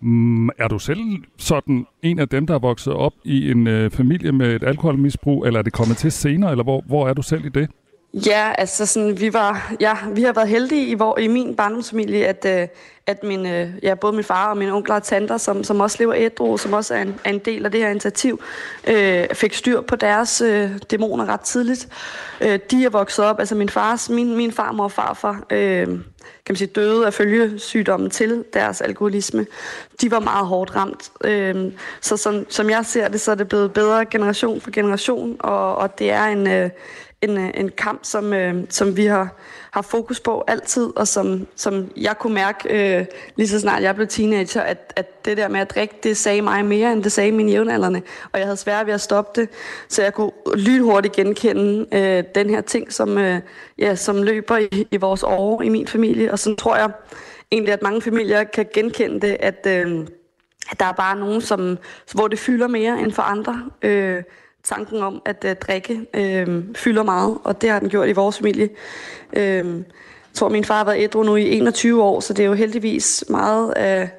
[0.01, 0.99] Mm, er du selv
[1.37, 5.45] sådan en af dem, der er vokset op i en uh, familie med et alkoholmisbrug,
[5.45, 7.69] eller er det kommet til senere, eller hvor, hvor er du selv i det?
[8.13, 12.27] Ja, altså sådan, vi, var, ja, vi har været heldige i, hvor, i min barndomsfamilie,
[12.27, 12.67] at, øh,
[13.07, 15.97] at min, øh, ja, både min far og min onkler og tanter, som, som også
[15.99, 18.41] lever ædru, som også er en, er en del af det her initiativ,
[18.87, 21.87] øh, fik styr på deres øh, dæmoner ret tidligt.
[22.41, 26.53] Øh, de er vokset op, altså min fars, min, min farmor og farfar, øh, kan
[26.53, 29.45] man sige, døde af følgesygdommen til deres alkoholisme.
[30.01, 31.11] De var meget hårdt ramt.
[31.23, 35.35] Øh, så som, som jeg ser det, så er det blevet bedre generation for generation,
[35.39, 36.47] og, og det er en...
[36.47, 36.69] Øh,
[37.21, 39.35] en, øh, en kamp, som, øh, som vi har,
[39.71, 43.05] har fokus på altid, og som, som jeg kunne mærke, øh,
[43.35, 46.41] lige så snart jeg blev teenager, at, at det der med at drikke, det sagde
[46.41, 48.01] mig mere, end det sagde mine jævnaldrende.
[48.31, 49.49] Og jeg havde svært ved at stoppe det,
[49.89, 53.41] så jeg kunne lynhurtigt genkende øh, den her ting, som, øh,
[53.77, 56.31] ja, som løber i, i vores år i min familie.
[56.31, 56.91] Og så tror jeg
[57.51, 60.07] egentlig, at mange familier kan genkende det, at, øh,
[60.71, 61.77] at der er bare nogen, som,
[62.13, 63.69] hvor det fylder mere end for andre.
[63.81, 64.23] Øh,
[64.67, 68.37] tanken om, at øh, drikke øh, fylder meget, og det har den gjort i vores
[68.37, 68.69] familie.
[69.33, 72.47] Øh, jeg tror, min far har været ædru nu i 21 år, så det er
[72.47, 74.09] jo heldigvis meget af,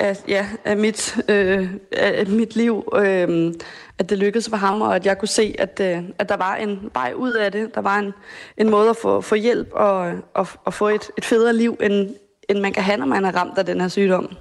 [0.00, 3.54] af, ja, af, mit, øh, af mit liv, øh,
[3.98, 6.54] at det lykkedes for ham, og at jeg kunne se, at, øh, at der var
[6.56, 7.74] en vej ud af det.
[7.74, 8.12] Der var en,
[8.56, 12.10] en måde at få, få hjælp og, og, og få et, et federe liv, end,
[12.48, 14.36] end man kan have, når man er ramt af den her sygdom.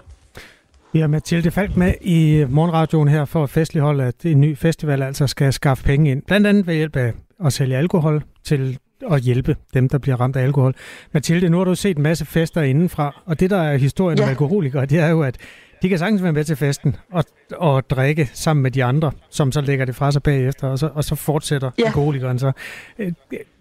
[0.93, 5.01] Vi har Mathilde Falk med i morgenradioen her for at festligholde, at en ny festival
[5.01, 6.21] altså skal skaffe penge ind.
[6.27, 7.13] Blandt andet ved hjælp af
[7.45, 8.79] at sælge alkohol til
[9.11, 10.75] at hjælpe dem, der bliver ramt af alkohol.
[11.13, 14.23] Mathilde, nu har du set en masse fester indenfra, og det, der er historien ja.
[14.23, 15.37] om alkoholikere, det er jo, at
[15.81, 17.23] de kan sagtens være med til festen og,
[17.57, 20.89] og drikke sammen med de andre, som så lægger det fra sig bagefter, og så,
[20.93, 21.85] og så fortsætter ja.
[21.85, 22.51] alkoholikeren så.
[22.99, 23.11] Øh,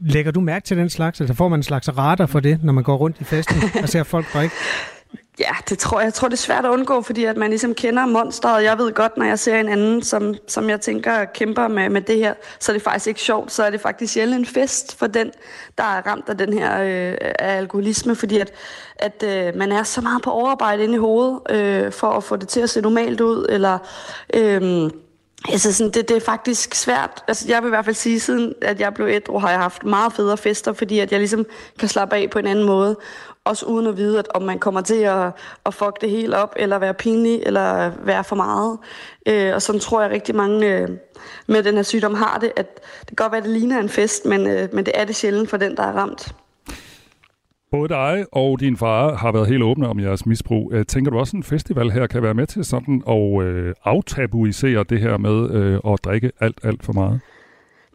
[0.01, 2.73] lægger du mærke til den slags, eller får man en slags radar for det, når
[2.73, 4.55] man går rundt i festen og ser folk drikke?
[5.41, 6.05] Ja, det tror jeg.
[6.05, 8.65] Jeg tror, det er svært at undgå, fordi at man ligesom kender monsteret.
[8.65, 12.01] Jeg ved godt, når jeg ser en anden, som, som jeg tænker kæmper med, med
[12.01, 13.53] det her, så er det faktisk ikke sjovt.
[13.53, 15.31] Så er det faktisk sjældent en fest for den,
[15.79, 18.53] der er ramt af den her øh, af alkoholisme, fordi at,
[18.97, 22.37] at øh, man er så meget på overarbejde inde i hovedet, øh, for at få
[22.37, 23.79] det til at se normalt ud, eller...
[24.35, 24.91] Øh,
[25.49, 27.25] Altså sådan, det, det er faktisk svært.
[27.29, 29.85] Altså, jeg vil i hvert fald sige, siden at jeg blev ædru, har jeg haft
[29.85, 31.47] meget federe fester, fordi at jeg ligesom
[31.79, 32.97] kan slappe af på en anden måde.
[33.51, 35.33] Også uden at vide, at om man kommer til at,
[35.67, 38.79] at fuck det helt op, eller være pinlig, eller være for meget.
[39.29, 40.89] Øh, og sådan tror jeg rigtig mange øh,
[41.47, 43.89] med den her sygdom har det, at det kan godt være, at det ligner en
[43.89, 46.35] fest, men, øh, men det er det sjældent for den, der er ramt.
[47.71, 50.73] Både dig og din far har været helt åbne om jeres misbrug.
[50.73, 53.75] Øh, tænker du også, at en festival her kan være med til sådan at øh,
[53.85, 57.21] aftabuisere det her med øh, at drikke alt, alt for meget?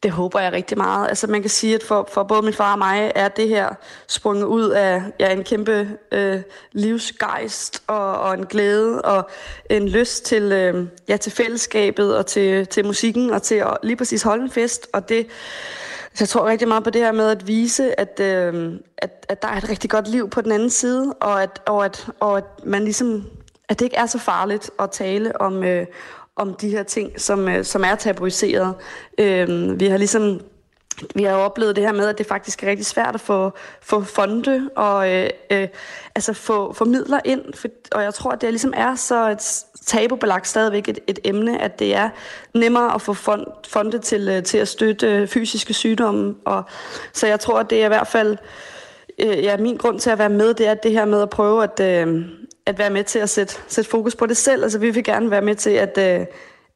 [0.06, 1.08] Det håber jeg rigtig meget.
[1.08, 3.70] Altså man kan sige, at for, for både min far og mig er det her
[4.08, 6.41] sprunget ud af ja, en kæmpe øh,
[6.72, 9.30] livsgejst og, og en glæde og
[9.70, 13.95] en lyst til, øh, ja, til fællesskabet og til, til musikken og til at lige
[13.95, 14.88] præcis holde en fest.
[14.93, 15.28] Og det,
[16.14, 19.41] så jeg tror rigtig meget på det her med at vise, at, øh, at, at
[19.41, 22.38] der er et rigtig godt liv på den anden side, og at, og at, og
[22.38, 23.26] at man ligesom,
[23.70, 25.86] at det ikke er så farligt at tale om, øh,
[26.36, 28.75] om de her ting, som, øh, som er tabuiseret.
[29.17, 30.41] Øh, vi har ligesom
[31.15, 33.51] vi har jo oplevet det her med, at det faktisk er rigtig svært at få,
[33.81, 35.67] få fonde og øh, øh,
[36.15, 37.53] altså få, få midler ind.
[37.53, 41.61] For, og jeg tror, at det ligesom er så et tabubelagt stadigvæk et, et emne,
[41.61, 42.09] at det er
[42.53, 46.36] nemmere at få fond, fonde til, øh, til at støtte fysiske sygdomme.
[46.45, 46.63] Og,
[47.13, 48.38] så jeg tror, at det er i hvert fald
[49.19, 51.63] øh, ja, min grund til at være med, det er det her med at prøve
[51.63, 52.25] at, øh,
[52.66, 54.63] at være med til at sætte, sætte fokus på det selv.
[54.63, 56.26] Altså vi vil gerne være med til at, øh,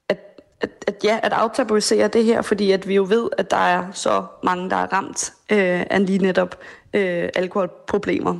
[0.10, 0.18] at,
[0.62, 3.92] at, at, ja, at aftabuisere det her, fordi at vi jo ved, at der er
[3.92, 6.56] så mange, der er ramt øh, af lige netop
[6.94, 8.36] øh, alkoholproblemer.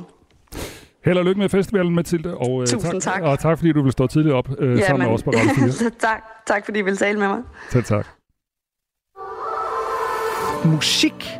[1.04, 2.36] Held og lykke med festivalen, Mathilde.
[2.36, 3.22] Og, øh, Tusind tak, tak.
[3.22, 5.30] Og tak, fordi du vil stå tidligt op øh, ja, sammen men, med os på
[5.30, 5.90] Radio 4.
[6.08, 7.42] tak, tak, fordi I vil tale med mig.
[7.70, 8.06] Selv tak.
[10.64, 11.39] Musik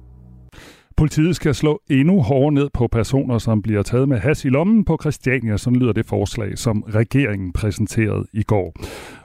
[1.01, 4.85] Politiet skal slå endnu hårdere ned på personer, som bliver taget med has i lommen
[4.85, 5.57] på Christiania.
[5.57, 8.73] Sådan lyder det forslag, som regeringen præsenterede i går.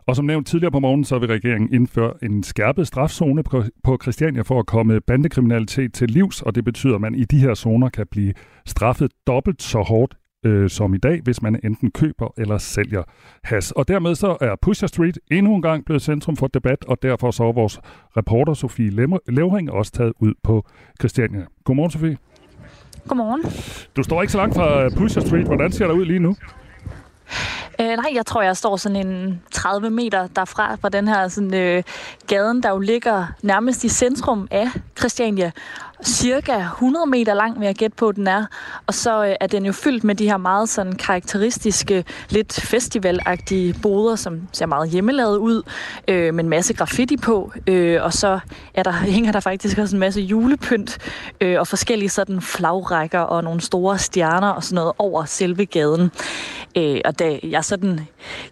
[0.07, 3.43] Og som nævnt tidligere på morgen, så vil regeringen indføre en skærpet strafzone
[3.85, 7.39] på Christiania for at komme bandekriminalitet til livs, og det betyder, at man i de
[7.39, 8.35] her zoner kan blive
[8.67, 10.15] straffet dobbelt så hårdt
[10.47, 13.03] øh, som i dag, hvis man enten køber eller sælger
[13.45, 13.73] has.
[13.73, 17.31] Og dermed så er Pusher Street endnu en gang blevet centrum for debat, og derfor
[17.31, 17.81] så er vores
[18.17, 18.91] reporter Sofie
[19.29, 20.65] Levring også taget ud på
[21.01, 21.45] Christiania.
[21.65, 22.17] Godmorgen, Sofie.
[23.09, 23.43] Godmorgen.
[23.97, 25.47] Du står ikke så langt fra Pusher Street.
[25.47, 26.37] Hvordan ser det ud lige nu?
[27.81, 31.55] Øh, nej, jeg tror, jeg står sådan en 30 meter derfra, fra den her sådan,
[31.55, 31.83] øh,
[32.27, 34.69] gaden, der jo ligger nærmest i centrum af
[34.99, 35.51] Christiania
[36.05, 38.47] cirka 100 meter lang, vil jeg gætte på, den er.
[38.87, 43.75] Og så øh, er den jo fyldt med de her meget sådan karakteristiske, lidt festivalagtige
[43.83, 45.63] boder, som ser meget hjemmelavet ud,
[46.09, 47.53] øh, med en masse graffiti på.
[47.67, 48.39] Øh, og så
[48.75, 50.99] er der, hænger der faktisk også en masse julepynt
[51.41, 56.11] øh, og forskellige sådan flagrækker og nogle store stjerner og sådan noget over selve gaden.
[56.77, 58.01] Øh, og da jeg sådan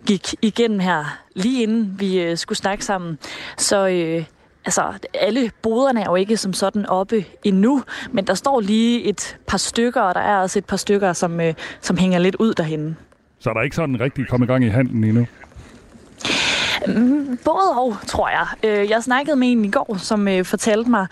[0.06, 3.18] gik igennem her, lige inden vi øh, skulle snakke sammen,
[3.56, 3.88] så...
[3.88, 4.24] Øh,
[4.64, 9.36] altså, alle boderne er jo ikke som sådan oppe endnu, men der står lige et
[9.46, 12.54] par stykker, og der er også et par stykker, som, øh, som hænger lidt ud
[12.54, 12.96] derhenne.
[13.40, 15.26] Så er der ikke sådan rigtig kommet i gang i handen endnu?
[16.86, 18.46] Mm, både og, tror jeg.
[18.62, 21.06] Øh, jeg snakkede med en i går, som øh, fortalte mig,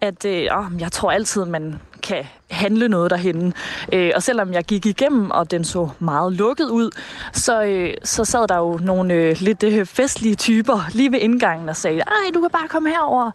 [0.00, 0.44] at øh,
[0.78, 1.74] jeg tror altid, man
[2.06, 3.54] kan handle noget derhen.
[3.92, 6.90] Øh, og selvom jeg gik igennem, og den så meget lukket ud,
[7.32, 11.68] så, øh, så sad der jo nogle øh, lidt øh, festlige typer lige ved indgangen
[11.68, 13.30] og sagde, ej, du kan bare komme herover.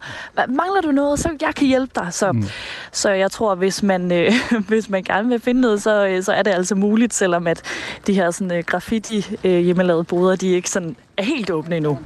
[0.48, 2.08] Mangler du noget, så jeg kan hjælpe dig.
[2.10, 2.44] Så, mm.
[2.92, 4.32] så jeg tror, hvis man, øh,
[4.68, 7.62] hvis man gerne vil finde noget, så, øh, så er det altså muligt, selvom at
[8.06, 11.98] de her sådan, øh, graffiti øh, hjemmelavede boder, de ikke sådan er helt åbne endnu.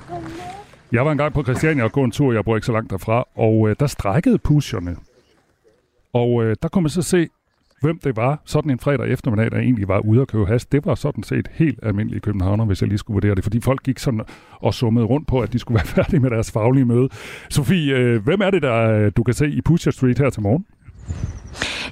[0.93, 3.25] Jeg var engang på Christiania og gå en tur, jeg bor ikke så langt derfra,
[3.37, 4.97] og øh, der strækkede pusherne
[6.17, 7.29] og øh, der kunne man så se,
[7.81, 10.67] hvem det var sådan en fredag eftermiddag, der egentlig var ude at købe has.
[10.67, 13.83] Det var sådan set helt almindelige københavner, hvis jeg lige skulle vurdere det, fordi folk
[13.83, 14.21] gik sådan
[14.53, 17.09] og summede rundt på, at de skulle være færdige med deres faglige møde.
[17.51, 20.43] Sofie, øh, hvem er det, der øh, du kan se i Pusher Street her til
[20.43, 20.67] morgen?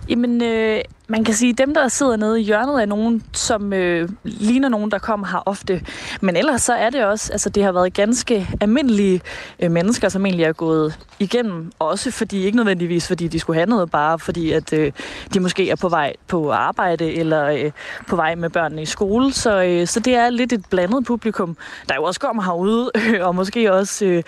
[0.09, 3.73] Jamen, øh, man kan sige, at dem, der sidder nede i hjørnet, er nogen, som
[3.73, 5.83] øh, ligner nogen, der kommer her ofte.
[6.21, 9.21] Men ellers så er det også, altså det har været ganske almindelige
[9.61, 11.73] øh, mennesker, som egentlig er gået igennem.
[11.79, 14.93] Også fordi, ikke nødvendigvis fordi de skulle have noget, bare fordi at øh,
[15.35, 17.71] de måske er på vej på arbejde eller øh,
[18.09, 19.33] på vej med børnene i skole.
[19.33, 21.57] Så, øh, så det er lidt et blandet publikum,
[21.89, 24.23] der jo også kommer herude, øh, og måske også øh,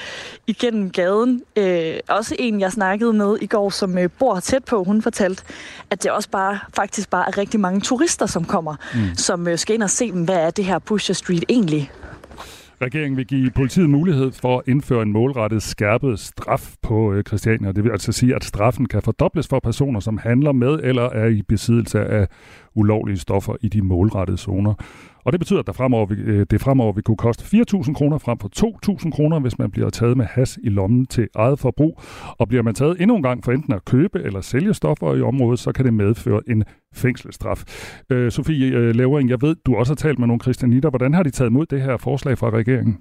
[0.46, 1.42] igennem gaden.
[1.56, 5.25] Øh, også en, jeg snakkede med i går, som øh, bor tæt på, hun fortalte,
[5.90, 9.14] at det også bare faktisk bare er rigtig mange turister, som kommer, mm.
[9.14, 11.90] som øh, skal ind og se, hvad er det her Pusher Street egentlig?
[12.82, 17.72] Regeringen vil give politiet mulighed for at indføre en målrettet skærpet straf på øh, Christiania.
[17.72, 21.26] Det vil altså sige, at straffen kan fordobles for personer, som handler med eller er
[21.26, 22.28] i besiddelse af
[22.74, 24.74] ulovlige stoffer i de målrettede zoner.
[25.26, 28.38] Og det betyder, at der fremover, øh, det fremover vil kunne koste 4.000 kroner frem
[28.38, 32.00] for 2.000 kroner, hvis man bliver taget med has i lommen til eget forbrug.
[32.38, 35.22] Og bliver man taget endnu en gang for enten at købe eller sælge stoffer i
[35.22, 36.64] området, så kan det medføre en
[36.94, 37.64] fængselsstraf.
[38.10, 40.90] Øh, Sofie øh, Levering, jeg ved, du også har talt med nogle kristianitter.
[40.90, 42.98] Hvordan har de taget imod det her forslag fra regeringen?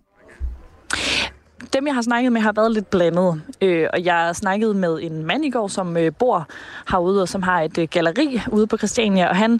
[1.73, 3.41] Dem, jeg har snakket med, har været lidt blandet.
[3.61, 6.47] Øh, og jeg har snakket med en mand i går, som øh, bor
[6.91, 9.59] herude, og som har et øh, galleri ude på Christiania, og han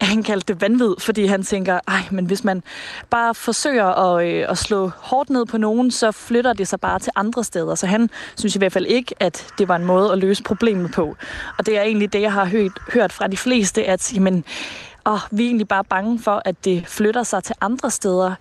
[0.00, 2.62] han kaldte det vanvid, fordi han tænker, ej, men hvis man
[3.10, 6.98] bare forsøger at, øh, at slå hårdt ned på nogen, så flytter det sig bare
[6.98, 7.74] til andre steder.
[7.74, 10.92] Så han synes i hvert fald ikke, at det var en måde at løse problemet
[10.92, 11.16] på.
[11.58, 14.44] Og det er egentlig det, jeg har hørt, hørt fra de fleste, at jamen,
[15.04, 18.34] og vi er egentlig bare bange for, at det flytter sig til andre steder.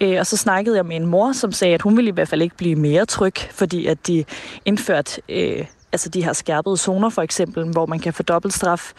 [0.00, 2.28] Øh, og så snakkede jeg med en mor, som sagde, at hun ville i hvert
[2.28, 4.24] fald ikke blive mere tryg, fordi at de
[4.64, 8.92] indførte øh, altså de her skærpede zoner for eksempel, hvor man kan få dobbeltstraf,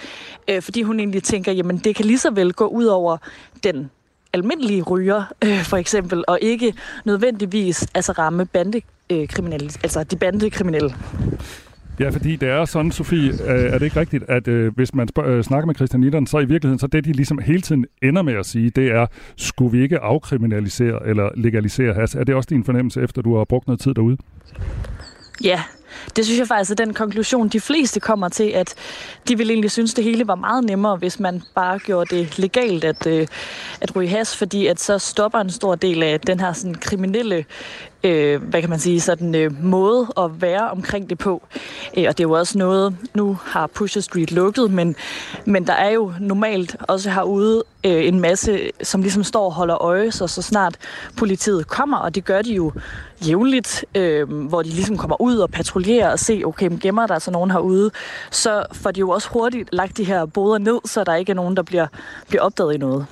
[0.47, 3.17] øh, fordi hun egentlig tænker, jamen det kan lige så vel gå ud over
[3.63, 3.91] den
[4.33, 6.73] almindelige ryger, øh, for eksempel, og ikke
[7.05, 10.95] nødvendigvis altså ramme bandekriminelle, øh, altså de bandekriminelle.
[12.01, 15.07] Ja, fordi det er sådan, Sofie, øh, er det ikke rigtigt, at øh, hvis man
[15.07, 18.21] spørger, øh, snakker med christianitterne, så i virkeligheden, så det de ligesom hele tiden ender
[18.21, 19.05] med at sige, det er,
[19.37, 22.15] skulle vi ikke afkriminalisere eller legalisere has?
[22.15, 24.17] Er det også din fornemmelse, efter du har brugt noget tid derude?
[25.43, 25.61] Ja,
[26.15, 28.75] det synes jeg faktisk er den konklusion, de fleste kommer til, at
[29.27, 32.83] de vil egentlig synes, det hele var meget nemmere, hvis man bare gjorde det legalt
[32.83, 33.27] at, øh,
[33.81, 37.45] at ryge has, fordi at så stopper en stor del af den her sådan, kriminelle
[38.03, 41.43] øh, hvad kan man sige, sådan øh, måde at være omkring det på.
[41.97, 44.95] Øh, og det er jo også noget, nu har Pusher Street lukket, men,
[45.45, 49.81] men der er jo normalt også herude øh, en masse, som ligesom står og holder
[49.81, 50.77] øje, så så snart
[51.17, 52.71] politiet kommer, og det gør de jo
[53.27, 57.31] jævnligt, øh, hvor de ligesom kommer ud og patruljerer og se, okay, gemmer der så
[57.31, 57.91] nogen herude,
[58.31, 61.35] så får de jo også hurtigt lagt de her boder ned, så der ikke er
[61.35, 61.87] nogen, der bliver,
[62.27, 63.05] bliver opdaget i noget.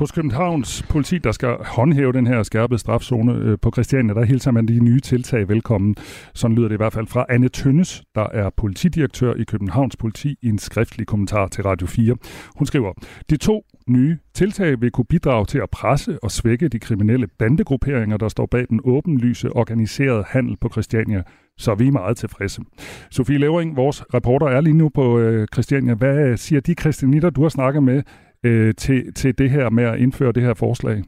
[0.00, 4.50] Hos Københavns politi, der skal håndhæve den her skærpede strafzone øh, på Christiania, der hilser
[4.50, 5.96] man de nye tiltag velkommen.
[6.34, 10.36] Sådan lyder det i hvert fald fra Anne Tønnes, der er politidirektør i Københavns politi,
[10.42, 12.16] i en skriftlig kommentar til Radio 4.
[12.56, 12.92] Hun skriver,
[13.30, 18.16] de to nye tiltag vil kunne bidrage til at presse og svække de kriminelle bandegrupperinger,
[18.16, 21.22] der står bag den åbenlyse organiserede handel på Christiania,
[21.58, 22.62] så vi er meget tilfredse.
[23.10, 25.94] Sofie Levering, vores reporter, er lige nu på øh, Christiania.
[25.94, 28.02] Hvad øh, siger de kristianitter, du har snakket med,
[28.44, 31.02] øh, til, til det her med at indføre det her forslag?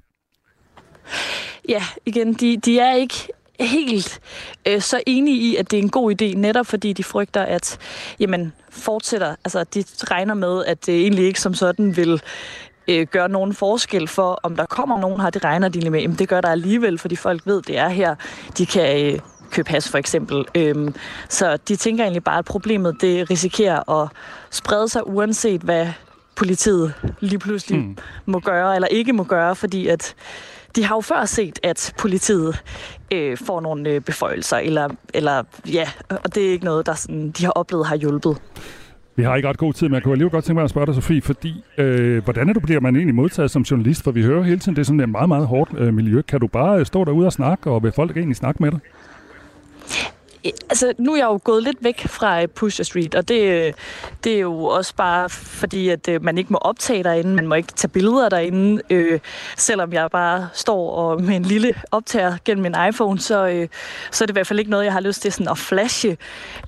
[1.68, 3.28] Ja, igen, de, de er ikke
[3.60, 4.20] helt
[4.68, 7.78] øh, så enige i, at det er en god idé, netop fordi de frygter, at
[8.20, 12.22] jamen, fortsætter, altså de regner med, at det egentlig ikke som sådan vil
[12.88, 16.00] øh, gøre nogen forskel for, om der kommer nogen her, det regner de med.
[16.00, 18.14] Jamen, det gør der alligevel, fordi folk ved, det er her.
[18.58, 19.18] De kan øh,
[19.50, 20.44] købe has for eksempel.
[20.54, 20.94] Øhm,
[21.28, 24.08] så de tænker egentlig bare, at problemet det risikerer at
[24.50, 25.86] sprede sig, uanset hvad
[26.36, 27.96] politiet lige pludselig mm.
[28.26, 30.14] må gøre eller ikke må gøre, fordi at
[30.76, 32.62] de har jo før set, at politiet
[33.12, 37.30] øh, får nogle øh, beføjelser, eller, eller ja, og det er ikke noget, der sådan,
[37.30, 38.36] de har oplevet har hjulpet.
[39.16, 40.86] Vi har ikke ret god tid, men jeg kunne alligevel godt tænke mig at spørge
[40.86, 44.04] dig, Sofie, fordi øh, hvordan er du, bliver man egentlig modtaget som journalist?
[44.04, 46.22] For vi hører hele tiden, det er sådan et meget, meget hårdt øh, miljø.
[46.22, 48.80] Kan du bare stå derude og snakke, og vil folk egentlig snakke med dig?
[50.44, 53.72] Altså, nu er jeg jo gået lidt væk fra øh, Pusher Street, og det, øh,
[54.24, 57.54] det er jo også bare fordi, at øh, man ikke må optage derinde, man må
[57.54, 59.20] ikke tage billeder derinde, øh,
[59.56, 63.68] selvom jeg bare står og med en lille optager gennem min iPhone, så, øh,
[64.10, 66.16] så er det i hvert fald ikke noget, jeg har lyst til sådan at flashe.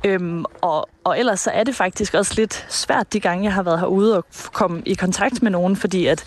[0.05, 3.63] Øhm, og, og ellers så er det faktisk også lidt svært de gange, jeg har
[3.63, 6.25] været herude og komme i kontakt med nogen, fordi at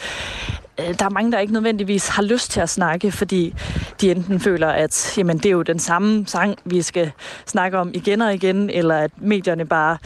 [0.78, 3.54] der er mange, der ikke nødvendigvis har lyst til at snakke, fordi
[4.02, 7.12] de enten føler, at jamen, det er jo den samme sang, vi skal
[7.46, 9.98] snakke om igen og igen, eller at medierne bare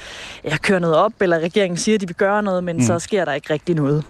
[0.43, 2.81] ja, kører noget op, eller regeringen siger, at de vil gøre noget, men mm.
[2.81, 4.03] så sker der ikke rigtig noget.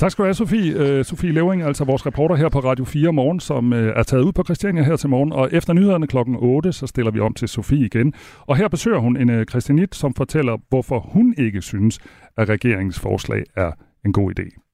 [0.00, 0.98] Tak skal du have, Sofie.
[0.98, 4.22] Uh, Sofie Levering, altså vores reporter her på Radio 4 morgen, som uh, er taget
[4.22, 5.32] ud på Christiania her til morgen.
[5.32, 8.12] Og efter nyhederne klokken 8, så stiller vi om til Sofie igen.
[8.46, 11.98] Og her besøger hun en uh, Christianit, som fortæller, hvorfor hun ikke synes,
[12.36, 13.72] at regeringens forslag er
[14.04, 14.69] en god idé.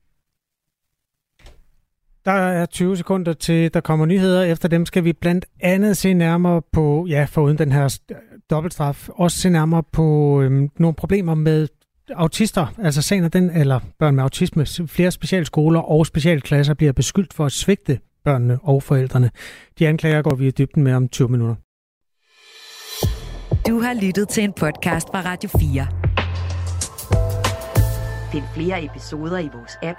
[2.27, 4.43] Der er 20 sekunder til, der kommer nyheder.
[4.43, 7.99] Efter dem skal vi blandt andet se nærmere på, ja, foruden den her
[8.51, 11.69] dobbeltstraf, også se nærmere på øhm, nogle problemer med
[12.15, 14.67] autister, altså sagen den, eller børn med autisme.
[14.89, 19.31] Flere specialskoler og specialklasser bliver beskyldt for at svigte børnene og forældrene.
[19.79, 21.55] De anklager går vi i dybden med om 20 minutter.
[23.69, 25.87] Du har lyttet til en podcast fra Radio 4.
[28.33, 29.99] Find flere episoder i vores app,